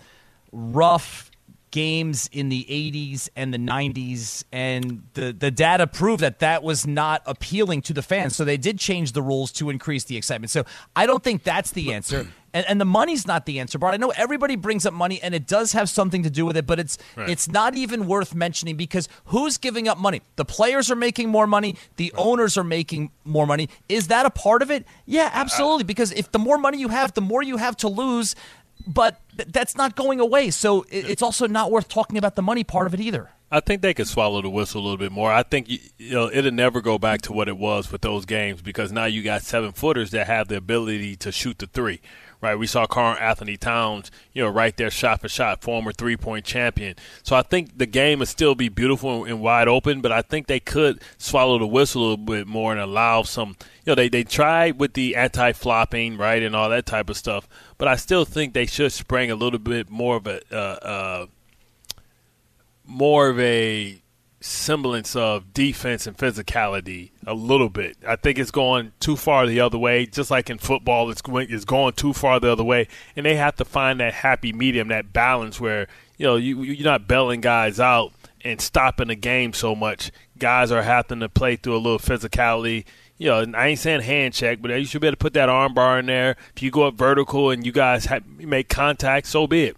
[0.54, 1.30] rough
[1.74, 6.86] games in the 80s and the 90s and the the data proved that that was
[6.86, 8.36] not appealing to the fans.
[8.36, 10.52] So they did change the rules to increase the excitement.
[10.52, 10.64] So
[10.96, 12.28] i don't think that's the answer.
[12.56, 13.96] And, and the money's not the answer bart.
[13.96, 16.68] I know everybody brings up money and it does have something to do with it
[16.68, 17.28] but it's Right.
[17.28, 20.22] it's not even worth mentioning because who's giving up money?
[20.36, 21.76] The players are making more money.
[21.96, 23.70] The owners are making more money.
[23.90, 24.86] Is that a part of it?
[25.08, 25.84] Yeah absolutely.
[25.84, 28.36] Because if the more money you have the more you have to lose
[28.86, 30.50] but th- that's not going away.
[30.52, 33.30] So it, it's also not worth talking about the money part of it either.
[33.54, 35.32] I think they could swallow the whistle a little bit more.
[35.32, 38.64] I think you, know it'll never go back to what it was with those games
[38.64, 42.02] because now you got seven footers that have the ability to shoot the three.
[42.42, 46.96] Right, we saw Karl-Anthony Towns, you know, right there, shot for shot, former three-point champion.
[47.22, 50.48] So I think the game would still be beautiful and, wide open, but I think
[50.48, 53.56] they could swallow the whistle a little bit more and allow some.
[53.86, 57.48] You know, they they tried with the anti-flopping, right, and all that type of stuff,
[57.84, 61.26] but I still think they should spring a little bit more of a uh, uh,
[62.86, 64.02] more of a
[64.40, 67.98] semblance of defense and physicality a little bit.
[68.08, 71.48] I think it's going too far the other way, just like in football, it's going,
[71.50, 74.88] it's going too far the other way, and they have to find that happy medium,
[74.88, 78.14] that balance where you know you you're not bailing guys out
[78.46, 80.10] and stopping the game so much.
[80.40, 82.86] Guys are having to play through a little physicality.
[83.18, 85.48] You know, I ain't saying hand check, but you should be able to put that
[85.48, 86.36] arm bar in there.
[86.56, 89.78] If you go up vertical and you guys have, make contact, so be it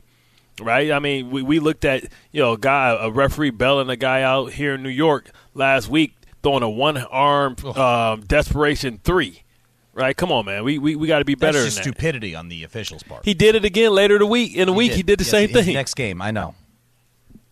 [0.61, 0.91] right?
[0.91, 4.21] I mean, we, we looked at you know a guy, a referee bailing a guy
[4.21, 9.41] out here in New York last week, throwing a one arm um, desperation three.
[9.93, 10.15] Right?
[10.15, 10.63] Come on, man.
[10.65, 11.97] We we, we got to be better That's just than that.
[11.97, 13.23] stupidity on the officials' part.
[13.23, 14.55] He did it again later the week.
[14.55, 15.73] In the week, he did the Yes, same thing.
[15.73, 16.53] Next game, I know.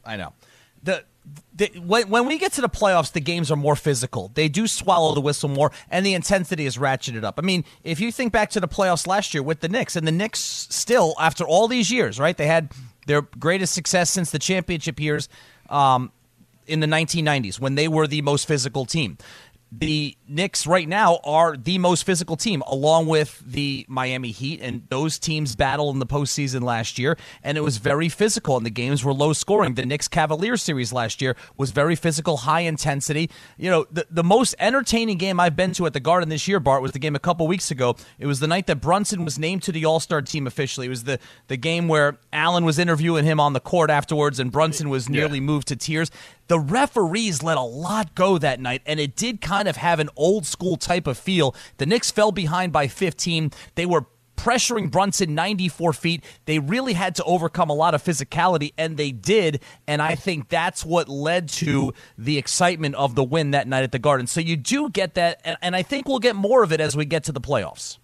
[0.05, 0.33] I know.
[0.83, 1.05] The,
[1.55, 4.31] the when, when we get to the playoffs, the games are more physical.
[4.33, 7.35] They do swallow the whistle more, and the intensity is ratcheted up.
[7.37, 10.07] I mean, if you think back to the playoffs last year with the Knicks, and
[10.07, 12.35] the Knicks still, after all these years, right?
[12.35, 12.71] They had
[13.05, 15.29] their greatest success since the championship years
[15.69, 16.11] um,
[16.65, 19.17] in the 1990s when they were the most physical team.
[19.79, 24.83] The Knicks right now are the most physical team, along with the Miami Heat, and
[24.89, 28.71] those teams battled in the postseason last year, and it was very physical, and the
[28.71, 29.73] games were low scoring.
[29.73, 33.31] The Knicks Cavaliers series last year was very physical, high intensity.
[33.57, 36.59] You know, the, the most entertaining game I've been to at the Garden this year,
[36.59, 37.95] Bart, was the game a couple weeks ago.
[38.19, 40.85] It was the night that Brunson was named to the All Star team officially.
[40.85, 44.51] It was the, the game where Alan was interviewing him on the court afterwards, and
[44.51, 46.11] Brunson was nearly moved to tears.
[46.47, 50.09] The referees let a lot go that night, and it did kind of have an
[50.15, 51.55] old school type of feel.
[51.77, 53.51] The Knicks fell behind by 15.
[53.75, 54.05] They were
[54.35, 56.23] pressuring Brunson 94 feet.
[56.45, 59.61] They really had to overcome a lot of physicality, and they did.
[59.87, 63.91] And I think that's what led to the excitement of the win that night at
[63.91, 64.27] the Garden.
[64.27, 66.95] So you do get that, and, and I think we'll get more of it as
[66.95, 67.97] we get to the playoffs.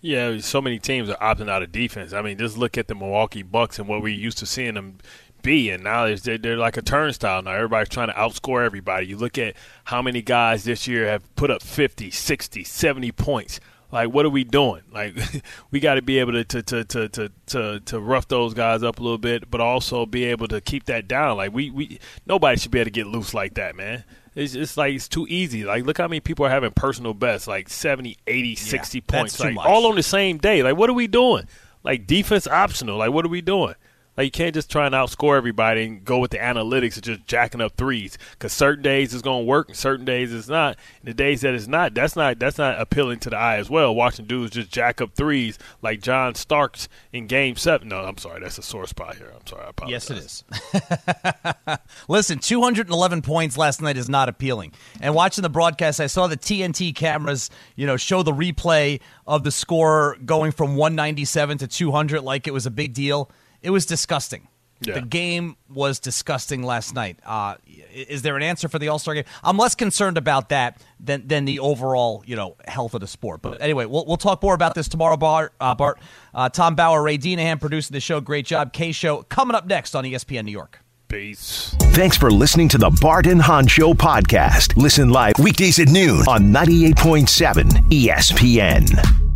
[0.00, 2.12] Yeah, so many teams are opting out of defense.
[2.12, 4.98] I mean, just look at the Milwaukee Bucks and what we used to seeing them
[5.42, 7.42] be, and now they're, they're like a turnstile.
[7.42, 9.06] Now everybody's trying to outscore everybody.
[9.06, 13.60] You look at how many guys this year have put up 50, 60, 70 points.
[13.90, 14.82] Like, what are we doing?
[14.92, 15.14] Like,
[15.70, 18.82] we got to be able to to, to, to, to to to rough those guys
[18.82, 21.38] up a little bit, but also be able to keep that down.
[21.38, 24.04] Like, we, we nobody should be able to get loose like that, man.
[24.34, 25.64] It's it's like it's too easy.
[25.64, 29.38] Like, look how many people are having personal bests, like 70, 80, 60 that's points,
[29.38, 30.62] too like all on the same day.
[30.62, 31.48] Like, what are we doing?
[31.82, 32.98] Like, defense optional.
[32.98, 33.74] Like, what are we doing?
[34.18, 37.24] Like, you can't just try and outscore everybody and go with the analytics of just
[37.28, 38.18] jacking up threes.
[38.32, 40.76] Because certain days it's going to work and certain days it's not.
[41.00, 43.70] And the days that it's not, that's not that's not appealing to the eye as
[43.70, 43.94] well.
[43.94, 47.86] Watching dudes just jack up threes like John Starks in Game Seven.
[47.86, 49.32] No, I'm sorry, that's a sore spot here.
[49.32, 50.10] I'm sorry, I apologize.
[50.10, 51.78] Yes, it is.
[52.08, 54.72] Listen, 211 points last night is not appealing.
[55.00, 58.98] And watching the broadcast, I saw the TNT cameras, you know, show the replay
[59.28, 63.30] of the score going from 197 to 200 like it was a big deal.
[63.62, 64.48] It was disgusting.
[64.80, 64.94] Yeah.
[64.94, 67.18] The game was disgusting last night.
[67.26, 67.56] Uh,
[67.92, 69.24] is there an answer for the All Star game?
[69.42, 73.42] I'm less concerned about that than than the overall, you know, health of the sport.
[73.42, 75.52] But anyway, we'll we'll talk more about this tomorrow, Bart.
[75.60, 75.98] Uh, Bart,
[76.32, 78.20] uh, Tom Bauer, Ray Dinahan producing the show.
[78.20, 78.72] Great job.
[78.72, 80.78] K Show coming up next on ESPN New York.
[81.08, 81.74] Peace.
[81.80, 84.76] Thanks for listening to the Bart and Hahn Show podcast.
[84.76, 89.27] Listen live weekdays at noon on 98.7 ESPN.